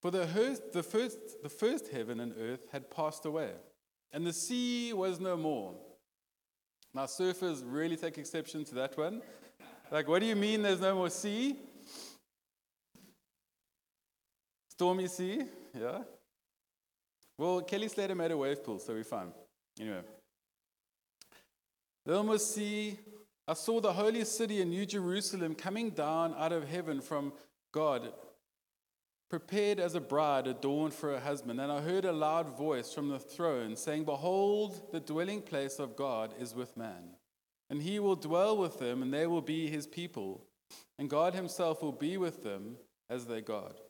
For 0.00 0.10
the, 0.10 0.22
earth, 0.36 0.72
the, 0.72 0.82
first, 0.82 1.42
the 1.42 1.48
first 1.48 1.88
heaven 1.88 2.20
and 2.20 2.34
earth 2.38 2.66
had 2.72 2.90
passed 2.90 3.24
away, 3.24 3.52
and 4.12 4.26
the 4.26 4.32
sea 4.32 4.92
was 4.92 5.20
no 5.20 5.36
more. 5.36 5.74
Now, 6.94 7.06
surfers 7.06 7.62
really 7.64 7.96
take 7.96 8.18
exception 8.18 8.64
to 8.66 8.74
that 8.74 8.98
one. 8.98 9.22
Like, 9.92 10.08
what 10.08 10.20
do 10.20 10.26
you 10.26 10.36
mean 10.36 10.62
there's 10.62 10.80
no 10.80 10.94
more 10.94 11.10
sea? 11.10 11.54
Stormy 14.70 15.06
sea? 15.06 15.42
Yeah. 15.78 15.98
Well, 17.36 17.60
Kelly 17.60 17.88
Slater 17.88 18.14
made 18.14 18.30
a 18.30 18.36
wave 18.38 18.64
pool, 18.64 18.78
so 18.78 18.94
we're 18.94 19.04
fine. 19.04 19.32
Anyway. 19.78 20.00
No 22.06 22.22
more 22.22 22.38
sea. 22.38 22.98
I 23.46 23.52
saw 23.52 23.82
the 23.82 23.92
holy 23.92 24.24
city 24.24 24.62
in 24.62 24.70
New 24.70 24.86
Jerusalem 24.86 25.54
coming 25.54 25.90
down 25.90 26.34
out 26.38 26.52
of 26.52 26.66
heaven 26.66 27.02
from 27.02 27.34
God, 27.70 28.14
prepared 29.28 29.78
as 29.78 29.94
a 29.94 30.00
bride 30.00 30.46
adorned 30.46 30.94
for 30.94 31.10
her 31.10 31.20
husband. 31.20 31.60
And 31.60 31.70
I 31.70 31.82
heard 31.82 32.06
a 32.06 32.12
loud 32.12 32.56
voice 32.56 32.94
from 32.94 33.10
the 33.10 33.18
throne 33.18 33.76
saying, 33.76 34.04
Behold, 34.04 34.90
the 34.90 35.00
dwelling 35.00 35.42
place 35.42 35.78
of 35.78 35.96
God 35.96 36.32
is 36.40 36.54
with 36.54 36.78
man. 36.78 37.10
And 37.72 37.82
he 37.82 38.00
will 38.00 38.16
dwell 38.16 38.58
with 38.58 38.78
them, 38.78 39.00
and 39.00 39.14
they 39.14 39.26
will 39.26 39.40
be 39.40 39.66
his 39.66 39.86
people. 39.86 40.44
And 40.98 41.08
God 41.08 41.32
himself 41.32 41.82
will 41.82 41.90
be 41.90 42.18
with 42.18 42.42
them 42.42 42.76
as 43.08 43.24
their 43.24 43.40
God. 43.40 43.80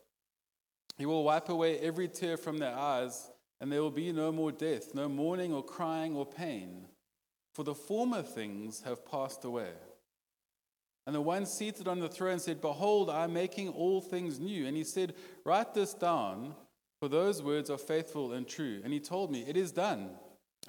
He 0.97 1.05
will 1.05 1.25
wipe 1.25 1.49
away 1.49 1.79
every 1.79 2.07
tear 2.07 2.37
from 2.37 2.59
their 2.59 2.73
eyes, 2.73 3.29
and 3.59 3.69
there 3.69 3.81
will 3.81 3.91
be 3.91 4.13
no 4.13 4.31
more 4.31 4.53
death, 4.53 4.95
no 4.95 5.09
mourning 5.09 5.51
or 5.53 5.61
crying 5.61 6.15
or 6.15 6.25
pain, 6.25 6.85
for 7.55 7.63
the 7.63 7.75
former 7.75 8.21
things 8.21 8.83
have 8.85 9.05
passed 9.05 9.43
away. 9.43 9.73
And 11.05 11.13
the 11.13 11.19
one 11.19 11.45
seated 11.45 11.85
on 11.89 11.99
the 11.99 12.07
throne 12.07 12.39
said, 12.39 12.61
Behold, 12.61 13.09
I 13.09 13.25
am 13.25 13.33
making 13.33 13.67
all 13.67 13.99
things 13.99 14.39
new. 14.39 14.65
And 14.65 14.77
he 14.77 14.85
said, 14.85 15.13
Write 15.43 15.73
this 15.73 15.93
down, 15.93 16.55
for 17.01 17.09
those 17.09 17.43
words 17.43 17.69
are 17.69 17.77
faithful 17.77 18.31
and 18.31 18.47
true. 18.47 18.79
And 18.81 18.93
he 18.93 19.01
told 19.01 19.29
me, 19.29 19.43
It 19.45 19.57
is 19.57 19.73
done. 19.73 20.11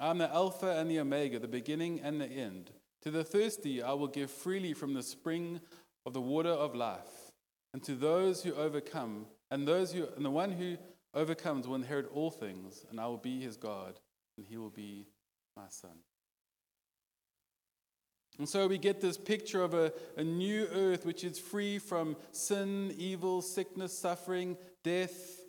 I 0.01 0.09
am 0.09 0.17
the 0.17 0.29
Alpha 0.29 0.77
and 0.77 0.91
the 0.91 0.99
Omega, 0.99 1.39
the 1.39 1.47
beginning 1.47 2.01
and 2.01 2.19
the 2.19 2.27
end. 2.27 2.71
To 3.05 3.11
the 3.11 3.23
thirsty, 3.23 3.83
I 3.83 3.93
will 3.93 4.07
give 4.07 4.31
freely 4.31 4.73
from 4.73 4.95
the 4.95 5.03
spring 5.03 5.61
of 6.07 6.13
the 6.13 6.21
water 6.21 6.49
of 6.49 6.73
life. 6.73 7.31
And 7.71 7.83
to 7.83 7.93
those 7.93 8.41
who 8.41 8.53
overcome, 8.55 9.27
and 9.51 9.67
those 9.67 9.93
who, 9.93 10.07
and 10.15 10.25
the 10.25 10.31
one 10.31 10.51
who 10.51 10.77
overcomes 11.13 11.67
will 11.67 11.75
inherit 11.75 12.09
all 12.11 12.31
things, 12.31 12.83
and 12.89 12.99
I 12.99 13.05
will 13.05 13.17
be 13.17 13.39
his 13.39 13.57
God, 13.57 13.99
and 14.37 14.47
he 14.47 14.57
will 14.57 14.71
be 14.71 15.05
my 15.55 15.65
son. 15.69 15.91
And 18.39 18.49
so 18.49 18.67
we 18.67 18.79
get 18.79 19.01
this 19.01 19.17
picture 19.17 19.61
of 19.61 19.75
a, 19.75 19.93
a 20.17 20.23
new 20.23 20.67
earth 20.73 21.05
which 21.05 21.23
is 21.23 21.37
free 21.37 21.77
from 21.77 22.17
sin, 22.31 22.91
evil, 22.97 23.43
sickness, 23.43 23.97
suffering, 23.97 24.57
death. 24.83 25.41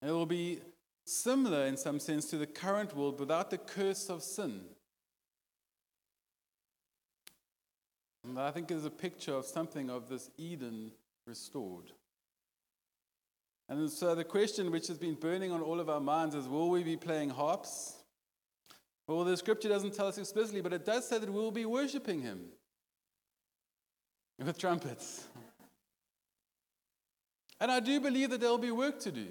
And 0.00 0.10
it 0.10 0.14
will 0.14 0.26
be 0.26 0.60
similar 1.06 1.66
in 1.66 1.76
some 1.76 1.98
sense 1.98 2.26
to 2.26 2.38
the 2.38 2.46
current 2.46 2.96
world 2.96 3.18
without 3.18 3.50
the 3.50 3.58
curse 3.58 4.08
of 4.08 4.22
sin. 4.22 4.62
And 8.24 8.38
I 8.38 8.50
think 8.50 8.70
is 8.70 8.84
a 8.84 8.90
picture 8.90 9.34
of 9.34 9.44
something 9.44 9.90
of 9.90 10.08
this 10.08 10.30
Eden 10.36 10.92
restored. 11.26 11.92
And 13.68 13.90
so 13.90 14.14
the 14.14 14.24
question 14.24 14.70
which 14.70 14.88
has 14.88 14.98
been 14.98 15.14
burning 15.14 15.50
on 15.50 15.60
all 15.60 15.80
of 15.80 15.88
our 15.88 16.00
minds 16.00 16.34
is 16.34 16.46
will 16.46 16.70
we 16.70 16.84
be 16.84 16.96
playing 16.96 17.30
harps? 17.30 17.94
Well, 19.06 19.24
the 19.24 19.36
scripture 19.36 19.68
doesn't 19.68 19.94
tell 19.94 20.06
us 20.06 20.18
explicitly, 20.18 20.60
but 20.60 20.72
it 20.72 20.84
does 20.84 21.08
say 21.08 21.18
that 21.18 21.30
we'll 21.30 21.50
be 21.50 21.64
worshiping 21.64 22.22
him 22.22 22.44
with 24.38 24.58
trumpets. 24.58 25.26
And 27.60 27.70
I 27.70 27.80
do 27.80 28.00
believe 28.00 28.30
that 28.30 28.40
there'll 28.40 28.58
be 28.58 28.70
work 28.70 28.98
to 29.00 29.12
do. 29.12 29.28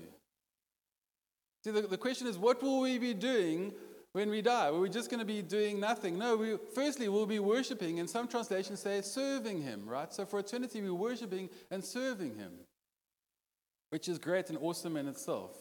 See, 1.64 1.72
the, 1.72 1.82
the 1.82 1.98
question 1.98 2.28
is, 2.28 2.38
what 2.38 2.62
will 2.64 2.80
we 2.80 2.98
be 2.98 3.14
doing 3.14 3.74
when 4.14 4.30
we 4.30 4.42
die? 4.42 4.68
Are 4.68 4.80
we 4.80 4.90
just 4.90 5.10
going 5.10 5.20
to 5.20 5.26
be 5.26 5.42
doing 5.42 5.80
nothing? 5.80 6.18
No, 6.18 6.36
we, 6.36 6.58
firstly, 6.76 7.08
we'll 7.08 7.26
be 7.26 7.40
worshiping, 7.40 8.00
and 8.00 8.10
some 8.10 8.28
translations 8.28 8.82
say 8.82 9.02
serving 9.02 9.62
Him, 9.62 9.86
right? 9.86 10.14
So 10.14 10.26
for 10.26 10.40
eternity, 10.40 10.82
we're 10.82 10.94
worshiping 10.94 11.50
and 11.70 11.84
serving 11.84 12.36
Him, 12.36 12.52
which 13.90 14.10
is 14.10 14.18
great 14.18 14.50
and 14.50 14.58
awesome 14.62 14.98
in 14.98 15.08
itself. 15.08 15.56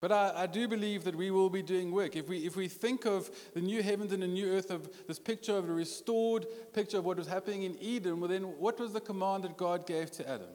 But 0.00 0.12
I, 0.12 0.32
I, 0.34 0.46
do 0.46 0.66
believe 0.66 1.04
that 1.04 1.14
we 1.14 1.30
will 1.30 1.50
be 1.50 1.62
doing 1.62 1.92
work. 1.92 2.16
If 2.16 2.26
we, 2.26 2.46
if 2.46 2.56
we 2.56 2.68
think 2.68 3.04
of 3.04 3.30
the 3.52 3.60
new 3.60 3.82
heavens 3.82 4.12
and 4.12 4.22
the 4.22 4.26
new 4.26 4.50
earth, 4.50 4.70
of 4.70 4.88
this 5.06 5.18
picture 5.18 5.54
of 5.54 5.68
a 5.68 5.72
restored 5.72 6.46
picture 6.72 6.96
of 6.96 7.04
what 7.04 7.18
was 7.18 7.26
happening 7.26 7.64
in 7.64 7.76
Eden, 7.78 8.18
well, 8.18 8.30
then 8.30 8.44
what 8.44 8.80
was 8.80 8.94
the 8.94 9.00
command 9.00 9.44
that 9.44 9.58
God 9.58 9.86
gave 9.86 10.10
to 10.12 10.26
Adam? 10.26 10.48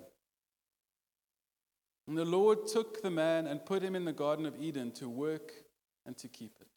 And 2.07 2.17
the 2.17 2.25
Lord 2.25 2.67
took 2.67 3.03
the 3.03 3.11
man 3.11 3.45
and 3.45 3.63
put 3.63 3.83
him 3.83 3.95
in 3.95 4.05
the 4.05 4.13
Garden 4.13 4.47
of 4.47 4.59
Eden 4.59 4.91
to 4.93 5.07
work 5.07 5.51
and 6.06 6.18
to 6.18 6.28
keep 6.28 6.56
it. 6.62 6.68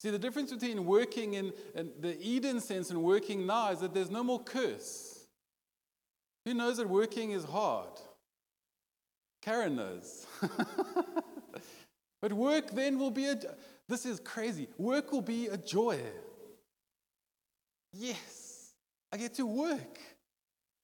See, 0.00 0.10
the 0.10 0.18
difference 0.18 0.52
between 0.52 0.84
working 0.86 1.34
in, 1.34 1.52
in 1.74 1.90
the 2.00 2.18
Eden 2.20 2.60
sense 2.60 2.90
and 2.90 3.02
working 3.02 3.46
now 3.46 3.70
is 3.70 3.80
that 3.80 3.92
there's 3.92 4.10
no 4.10 4.24
more 4.24 4.42
curse. 4.42 5.26
Who 6.46 6.54
knows 6.54 6.78
that 6.78 6.88
working 6.88 7.32
is 7.32 7.44
hard? 7.44 8.00
Karen 9.42 9.76
knows. 9.76 10.26
But 12.20 12.32
work 12.32 12.70
then 12.72 12.98
will 12.98 13.10
be 13.10 13.26
a, 13.26 13.36
this 13.88 14.04
is 14.04 14.20
crazy. 14.20 14.68
Work 14.76 15.12
will 15.12 15.22
be 15.22 15.46
a 15.46 15.56
joy. 15.56 15.98
Yes, 17.92 18.72
I 19.12 19.16
get 19.16 19.34
to 19.34 19.46
work. 19.46 19.98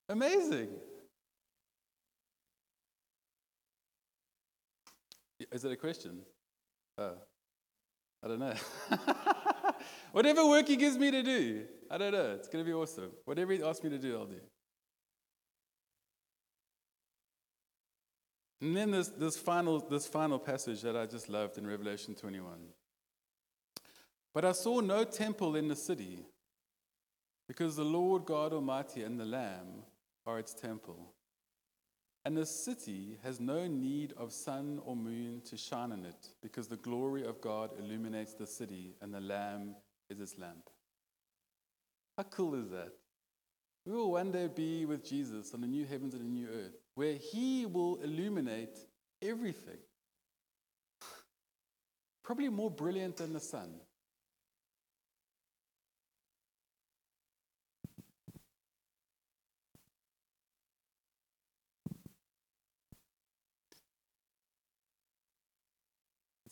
Amazing. 0.08 0.68
Is 5.52 5.62
that 5.62 5.72
a 5.72 5.76
question? 5.76 6.20
Uh, 6.98 7.10
I 8.24 8.28
don't 8.28 8.38
know. 8.38 8.54
Whatever 10.12 10.46
work 10.46 10.66
he 10.66 10.76
gives 10.76 10.96
me 10.96 11.10
to 11.10 11.22
do, 11.22 11.64
I 11.90 11.98
don't 11.98 12.12
know. 12.12 12.32
It's 12.32 12.48
going 12.48 12.64
to 12.64 12.68
be 12.68 12.74
awesome. 12.74 13.10
Whatever 13.24 13.52
he 13.52 13.62
asks 13.62 13.84
me 13.84 13.90
to 13.90 13.98
do, 13.98 14.16
I'll 14.16 14.26
do. 14.26 14.40
And 18.60 18.76
then 18.76 18.90
this, 18.90 19.08
this, 19.08 19.36
final, 19.36 19.80
this 19.80 20.06
final 20.06 20.38
passage 20.38 20.80
that 20.82 20.96
I 20.96 21.06
just 21.06 21.28
loved 21.28 21.58
in 21.58 21.66
Revelation 21.66 22.14
21. 22.14 22.52
But 24.32 24.44
I 24.44 24.52
saw 24.52 24.80
no 24.80 25.04
temple 25.04 25.56
in 25.56 25.68
the 25.68 25.76
city, 25.76 26.24
because 27.48 27.76
the 27.76 27.84
Lord 27.84 28.24
God 28.24 28.52
Almighty 28.52 29.02
and 29.02 29.20
the 29.20 29.24
Lamb 29.24 29.82
are 30.26 30.38
its 30.38 30.54
temple. 30.54 31.12
And 32.26 32.36
the 32.36 32.44
city 32.44 33.18
has 33.22 33.38
no 33.38 33.68
need 33.68 34.12
of 34.16 34.32
sun 34.32 34.80
or 34.84 34.96
moon 34.96 35.42
to 35.48 35.56
shine 35.56 35.92
on 35.92 36.04
it, 36.04 36.30
because 36.42 36.66
the 36.66 36.76
glory 36.76 37.24
of 37.24 37.40
God 37.40 37.70
illuminates 37.78 38.34
the 38.34 38.48
city, 38.48 38.96
and 39.00 39.14
the 39.14 39.20
Lamb 39.20 39.76
is 40.10 40.18
its 40.18 40.36
lamp. 40.36 40.68
How 42.16 42.24
cool 42.24 42.56
is 42.56 42.68
that? 42.70 42.90
We 43.86 43.92
will 43.92 44.10
one 44.10 44.32
day 44.32 44.48
be 44.48 44.86
with 44.86 45.08
Jesus 45.08 45.54
on 45.54 45.60
the 45.60 45.68
new 45.68 45.86
heavens 45.86 46.14
and 46.14 46.24
the 46.24 46.28
new 46.28 46.48
earth, 46.48 46.74
where 46.96 47.14
he 47.14 47.64
will 47.64 48.00
illuminate 48.02 48.76
everything. 49.22 49.78
Probably 52.24 52.48
more 52.48 52.72
brilliant 52.72 53.18
than 53.18 53.34
the 53.34 53.38
sun. 53.38 53.70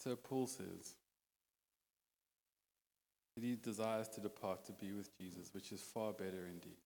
So 0.04 0.16
Paul 0.16 0.46
says 0.46 0.94
that 3.34 3.42
he 3.42 3.56
desires 3.56 4.06
to 4.08 4.20
depart 4.20 4.66
to 4.66 4.72
be 4.72 4.92
with 4.92 5.16
Jesus, 5.18 5.48
which 5.54 5.72
is 5.72 5.80
far 5.80 6.12
better 6.12 6.46
indeed. 6.46 6.76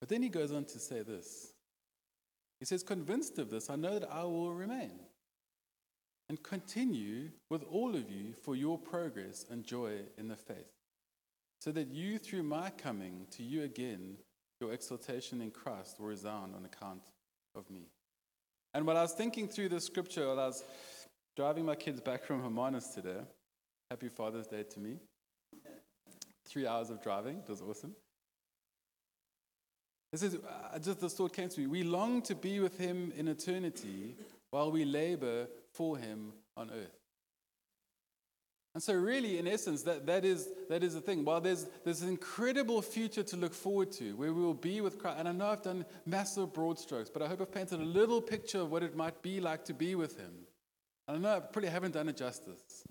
But 0.00 0.08
then 0.08 0.20
he 0.20 0.28
goes 0.28 0.50
on 0.50 0.64
to 0.64 0.80
say 0.80 1.02
this. 1.02 1.52
He 2.58 2.66
says, 2.66 2.82
Convinced 2.82 3.38
of 3.38 3.50
this, 3.50 3.70
I 3.70 3.76
know 3.76 4.00
that 4.00 4.10
I 4.10 4.24
will 4.24 4.52
remain 4.52 4.90
and 6.28 6.42
continue 6.42 7.30
with 7.50 7.62
all 7.70 7.94
of 7.94 8.10
you 8.10 8.32
for 8.42 8.56
your 8.56 8.76
progress 8.76 9.46
and 9.48 9.64
joy 9.64 10.00
in 10.18 10.26
the 10.26 10.36
faith, 10.36 10.72
so 11.60 11.70
that 11.70 11.88
you, 11.88 12.18
through 12.18 12.42
my 12.42 12.70
coming 12.70 13.26
to 13.30 13.44
you 13.44 13.62
again, 13.62 14.16
your 14.60 14.72
exaltation 14.72 15.40
in 15.40 15.52
Christ 15.52 16.00
will 16.00 16.08
resound 16.08 16.54
on 16.56 16.64
account 16.64 17.02
of 17.54 17.70
me. 17.70 17.82
And 18.74 18.86
while 18.86 18.96
I 18.96 19.02
was 19.02 19.12
thinking 19.12 19.48
through 19.48 19.68
the 19.68 19.80
scripture, 19.80 20.26
while 20.28 20.40
I 20.40 20.46
was 20.46 20.64
driving 21.36 21.64
my 21.64 21.74
kids 21.74 22.00
back 22.00 22.24
from 22.24 22.42
Hermanus 22.42 22.94
today, 22.94 23.20
happy 23.90 24.08
Father's 24.08 24.46
Day 24.46 24.64
to 24.64 24.80
me. 24.80 24.98
Three 26.46 26.66
hours 26.66 26.90
of 26.90 27.02
driving, 27.02 27.38
it 27.38 27.48
was 27.48 27.62
awesome. 27.62 27.94
This 30.12 30.22
is 30.22 30.34
uh, 30.36 30.78
just 30.78 31.00
the 31.00 31.08
thought 31.08 31.32
came 31.32 31.48
to 31.48 31.60
me. 31.60 31.66
We 31.66 31.84
long 31.84 32.20
to 32.22 32.34
be 32.34 32.60
with 32.60 32.78
him 32.78 33.12
in 33.16 33.28
eternity 33.28 34.14
while 34.50 34.70
we 34.70 34.84
labor 34.84 35.48
for 35.72 35.96
him 35.96 36.32
on 36.54 36.70
earth. 36.70 36.98
And 38.74 38.82
so, 38.82 38.94
really, 38.94 39.38
in 39.38 39.46
essence, 39.46 39.82
that, 39.82 40.06
that, 40.06 40.24
is, 40.24 40.48
that 40.68 40.82
is 40.82 40.94
the 40.94 41.00
thing. 41.00 41.24
While 41.24 41.40
there's, 41.40 41.66
there's 41.84 42.02
an 42.02 42.08
incredible 42.08 42.80
future 42.80 43.22
to 43.22 43.36
look 43.36 43.52
forward 43.52 43.92
to 43.92 44.16
where 44.16 44.32
we 44.32 44.42
will 44.42 44.54
be 44.54 44.80
with 44.80 44.98
Christ, 44.98 45.18
and 45.18 45.28
I 45.28 45.32
know 45.32 45.46
I've 45.46 45.62
done 45.62 45.84
massive 46.06 46.52
broad 46.54 46.78
strokes, 46.78 47.10
but 47.10 47.22
I 47.22 47.28
hope 47.28 47.42
I've 47.42 47.52
painted 47.52 47.80
a 47.80 47.84
little 47.84 48.20
picture 48.20 48.60
of 48.60 48.70
what 48.70 48.82
it 48.82 48.96
might 48.96 49.20
be 49.22 49.40
like 49.40 49.64
to 49.66 49.74
be 49.74 49.94
with 49.94 50.18
Him. 50.18 50.32
I 51.08 51.16
know 51.16 51.36
I 51.36 51.40
probably 51.40 51.70
haven't 51.70 51.92
done 51.92 52.08
it 52.08 52.16
justice. 52.16 52.84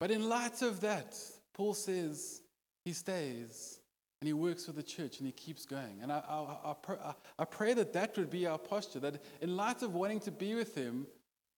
But 0.00 0.10
in 0.10 0.28
light 0.28 0.62
of 0.62 0.80
that, 0.80 1.16
Paul 1.54 1.74
says 1.74 2.42
he 2.84 2.92
stays 2.92 3.78
and 4.20 4.26
he 4.26 4.32
works 4.32 4.66
for 4.66 4.72
the 4.72 4.82
church 4.82 5.18
and 5.18 5.26
he 5.26 5.32
keeps 5.32 5.64
going. 5.64 6.00
And 6.02 6.10
I, 6.10 6.22
I, 6.28 6.74
I, 6.88 7.14
I, 7.38 7.44
pray 7.44 7.74
that 7.74 7.92
that 7.92 8.16
would 8.16 8.30
be 8.30 8.46
our 8.46 8.58
posture, 8.58 9.00
that 9.00 9.22
in 9.40 9.56
light 9.56 9.82
of 9.82 9.94
wanting 9.94 10.20
to 10.20 10.30
be 10.30 10.54
with 10.54 10.74
him, 10.74 11.06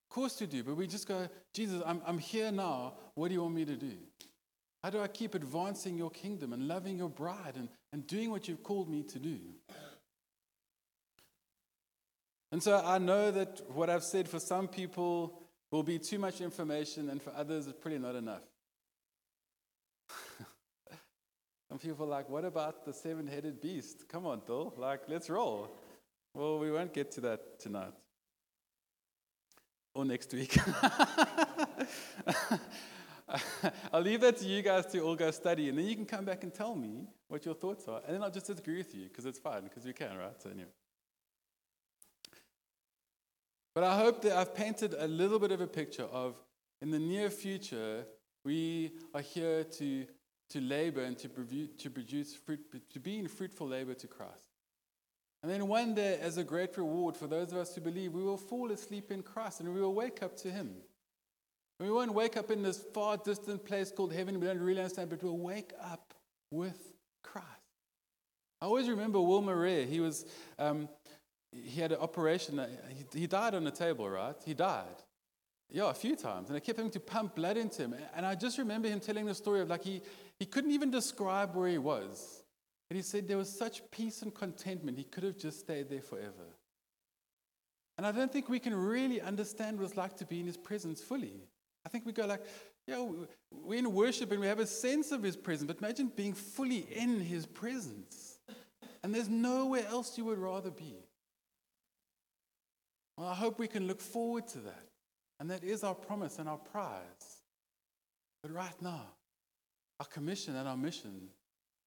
of 0.05 0.15
course 0.15 0.41
we 0.41 0.47
do, 0.47 0.63
but 0.63 0.77
we 0.77 0.87
just 0.87 1.09
go, 1.09 1.29
Jesus, 1.53 1.83
I'm, 1.87 2.03
I'm 2.07 2.19
here 2.19 2.53
now. 2.53 2.95
What 3.15 3.29
do 3.29 3.35
you 3.35 3.43
want 3.43 3.55
me 3.55 3.65
to 3.65 3.77
do? 3.77 3.93
How 4.83 4.91
do 4.91 5.01
I 5.01 5.09
keep 5.09 5.35
advancing 5.35 5.97
your 5.97 6.11
kingdom 6.11 6.53
and 6.53 6.69
loving 6.69 6.99
your 6.99 7.09
bride 7.09 7.55
and, 7.57 7.71
and 7.93 8.07
doing 8.07 8.31
what 8.31 8.47
you've 8.47 8.63
called 8.63 8.91
me 8.91 9.03
to 9.05 9.19
do? 9.19 9.39
And 12.55 12.63
so 12.63 12.81
I 12.85 12.99
know 12.99 13.33
that 13.33 13.63
what 13.69 13.91
I've 13.91 14.05
said 14.05 14.29
for 14.29 14.39
some 14.39 14.69
people 14.69 15.43
will 15.73 15.83
be 15.83 15.99
too 15.99 16.21
much 16.21 16.41
information, 16.41 17.11
and 17.11 17.21
for 17.21 17.33
others, 17.37 17.67
it's 17.67 17.77
pretty 17.77 17.99
not 17.99 18.15
enough. 18.15 18.45
some 21.69 21.81
people 21.81 22.07
are 22.07 22.11
like, 22.11 22.31
what 22.31 22.45
about 22.45 22.85
the 22.85 22.93
seven 22.93 23.27
headed 23.27 23.61
beast? 23.61 24.09
Come 24.09 24.25
on, 24.25 24.41
Bill. 24.47 24.73
Like, 24.77 25.01
let's 25.09 25.29
roll. 25.29 25.69
Well, 26.33 26.61
we 26.61 26.71
won't 26.71 26.95
get 26.95 27.11
to 27.17 27.21
that 27.23 27.59
tonight 27.59 27.93
or 29.93 30.05
next 30.05 30.33
week. 30.33 30.57
I'll 33.93 34.01
leave 34.01 34.21
that 34.21 34.37
to 34.37 34.45
you 34.45 34.63
guys 34.63 34.87
to 34.93 35.01
all 35.01 35.17
go 35.17 35.33
study, 35.33 35.71
and 35.71 35.77
then 35.77 35.87
you 35.87 35.97
can 35.97 36.07
come 36.07 36.25
back 36.25 36.45
and 36.45 36.55
tell 36.55 36.77
me 36.77 37.09
what 37.27 37.45
your 37.45 37.57
thoughts 37.57 37.89
are, 37.89 38.01
and 38.07 38.15
then 38.15 38.23
I'll 38.23 38.31
just 38.31 38.47
disagree 38.47 38.77
with 38.77 38.95
you 38.95 39.09
because 39.09 39.27
it's 39.27 39.41
fine, 39.41 39.65
because 39.65 39.85
we 39.85 39.93
can, 39.93 40.17
right? 40.17 40.41
So 40.41 40.51
anyway. 40.51 40.71
But 43.75 43.85
I 43.85 43.99
hope 43.99 44.23
that 44.23 44.37
I've 44.37 44.55
painted 44.55 44.95
a 44.97 45.09
little 45.09 45.39
bit 45.39 45.51
of 45.51 45.61
a 45.61 45.67
picture 45.67 46.05
of 46.05 46.37
in 46.81 46.91
the 46.91 46.99
near 46.99 47.31
future, 47.31 48.05
we 48.45 48.93
are 49.15 49.21
here 49.21 49.65
to, 49.65 50.07
to 50.51 50.61
labor 50.61 51.03
and 51.03 51.19
to, 51.19 51.29
to 51.79 51.91
produce 51.91 52.35
fruit, 52.35 52.61
to 52.91 53.01
be 53.01 53.19
in 53.19 53.27
fruitful 53.27 53.67
labor 53.67 53.95
to 53.95 54.07
Christ. 54.07 54.55
And 55.43 55.51
then 55.51 55.67
one 55.67 55.95
day, 55.95 56.19
as 56.21 56.39
a 56.39 56.45
great 56.45 56.77
reward 56.77 57.17
for 57.17 57.27
those 57.27 57.53
of 57.53 57.59
us 57.59 57.75
who 57.75 57.81
believe, 57.81 58.13
we 58.13 58.23
will 58.23 58.37
fall 58.37 58.71
asleep 58.71 59.11
in 59.11 59.23
Christ 59.23 59.61
and 59.61 59.75
we 59.75 59.81
will 59.81 59.95
wake 59.95 60.23
up 60.23 60.37
to 60.39 60.51
Him. 60.51 60.75
We 61.81 61.91
won't 61.91 62.15
wake 62.15 62.37
up 62.37 62.51
in 62.51 62.63
this 62.63 62.79
far 62.95 63.17
distant 63.17 63.65
place 63.65 63.91
called 63.91 64.13
heaven, 64.13 64.39
we 64.39 64.47
don't 64.47 64.61
really 64.61 64.81
understand, 64.81 65.11
but 65.11 65.23
we'll 65.23 65.37
wake 65.37 65.73
up 65.83 66.15
with 66.51 66.93
Christ. 67.23 67.49
I 68.63 68.67
always 68.67 68.89
remember 68.89 69.21
Will 69.21 69.43
Murray. 69.43 69.85
He 69.85 70.01
was, 70.01 70.25
um, 70.59 70.89
he 71.63 71.81
had 71.81 71.93
an 71.93 71.99
operation. 71.99 72.61
He, 73.15 73.27
died 73.27 73.55
on 73.55 73.65
the 73.65 73.71
table, 73.71 74.09
right? 74.09 74.37
He 74.45 74.55
died. 74.55 75.03
Yeah, 75.71 75.91
a 75.91 75.95
few 75.95 76.17
times. 76.17 76.49
And 76.49 76.57
I 76.57 76.61
kept 76.61 76.79
having 76.79 76.93
to 76.93 77.01
pump 77.01 77.37
blood 77.37 77.57
into 77.57 77.83
him. 77.83 77.95
And 78.15 78.27
I 78.27 78.35
just 78.35 78.59
remember 78.59 78.89
him 78.89 79.01
telling 79.01 79.27
the 79.27 79.35
story 79.35 79.61
of 79.61 79.69
like 79.69 79.83
he, 79.83 80.03
he 80.39 80.47
couldn't 80.47 80.73
even 80.73 80.91
describe 80.91 81.55
where 81.55 81.69
he 81.69 81.79
was. 81.79 82.43
And 82.91 82.97
he 82.97 83.03
said 83.03 83.27
there 83.27 83.39
was 83.39 83.51
such 83.51 83.89
peace 83.91 84.23
and 84.23 84.35
contentment, 84.35 84.99
he 84.99 85.05
could 85.05 85.25
have 85.25 85.39
just 85.39 85.61
stayed 85.61 85.89
there 85.89 86.03
forever. 86.03 86.59
And 87.97 88.07
I 88.07 88.13
don't 88.13 88.33
think 88.33 88.49
we 88.49 88.59
can 88.59 88.75
really 88.75 89.21
understand 89.21 89.79
what 89.79 89.87
it's 89.87 89.97
like 89.97 90.17
to 90.19 90.27
be 90.27 90.41
in 90.41 90.47
his 90.47 90.57
presence 90.57 91.01
fully. 91.01 91.49
I 91.87 91.89
think 91.89 92.07
we 92.07 92.13
go 92.13 92.27
like, 92.27 92.45
yeah, 92.87 93.07
we're 93.51 93.79
in 93.79 93.93
worship 93.93 94.33
and 94.33 94.41
we 94.41 94.47
have 94.47 94.59
a 94.59 94.67
sense 94.67 95.13
of 95.13 95.23
his 95.23 95.37
presence, 95.37 95.69
but 95.69 95.79
imagine 95.79 96.11
being 96.15 96.35
fully 96.35 96.87
in 96.91 97.21
his 97.21 97.47
presence. 97.47 98.39
And 99.03 99.15
there's 99.15 99.29
nowhere 99.29 99.87
else 99.89 100.19
you 100.19 100.25
would 100.25 100.39
rather 100.39 100.71
be. 100.71 101.04
Well, 103.17 103.29
I 103.29 103.35
hope 103.35 103.59
we 103.59 103.69
can 103.69 103.87
look 103.87 104.01
forward 104.01 104.49
to 104.49 104.59
that. 104.59 104.89
And 105.41 105.51
that 105.51 105.65
is 105.65 105.85
our 105.85 105.95
promise 105.95 106.39
and 106.39 106.49
our 106.49 106.59
prize. 106.59 107.43
But 108.43 108.53
right 108.53 108.81
now, 108.81 109.07
our 110.01 110.07
commission 110.07 110.57
and 110.57 110.69
our 110.69 110.77
mission 110.77 111.29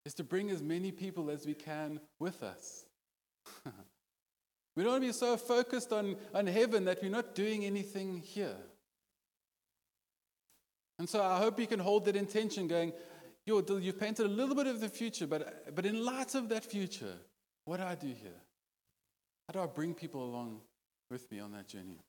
is 0.06 0.14
to 0.16 0.24
bring 0.24 0.50
as 0.50 0.62
many 0.62 0.92
people 0.92 1.30
as 1.30 1.46
we 1.46 1.54
can 1.54 2.00
with 2.20 2.44
us. 2.44 2.86
we 4.76 4.84
don't 4.84 4.94
want 4.94 5.04
to 5.04 5.08
be 5.08 5.14
so 5.14 5.38
focused 5.38 5.92
on, 5.92 6.16
on 6.34 6.48
heaven 6.48 6.86
that 6.86 7.02
we're 7.02 7.12
not 7.12 7.36
doing 7.36 7.66
anything 7.66 8.18
here. 8.18 8.56
And 11.00 11.08
so 11.08 11.22
I 11.22 11.38
hope 11.38 11.60
you 11.60 11.68
can 11.68 11.80
hold 11.80 12.06
that 12.06 12.16
intention 12.16 12.68
going, 12.68 12.92
you've 13.46 14.00
painted 14.00 14.26
a 14.26 14.30
little 14.30 14.56
bit 14.56 14.68
of 14.68 14.80
the 14.80 14.90
future, 14.90 15.28
but, 15.28 15.76
but 15.76 15.86
in 15.86 16.04
light 16.04 16.36
of 16.36 16.50
that 16.50 16.66
future, 16.66 17.14
what 17.66 17.78
do 17.78 17.84
I 17.84 17.96
do 17.96 18.08
here? 18.08 18.42
How 19.48 19.54
do 19.54 19.62
I 19.62 19.68
bring 19.68 19.94
people 19.94 20.24
along 20.24 20.62
with 21.10 21.32
me 21.32 21.40
on 21.40 21.52
that 21.54 21.68
journey? 21.68 22.00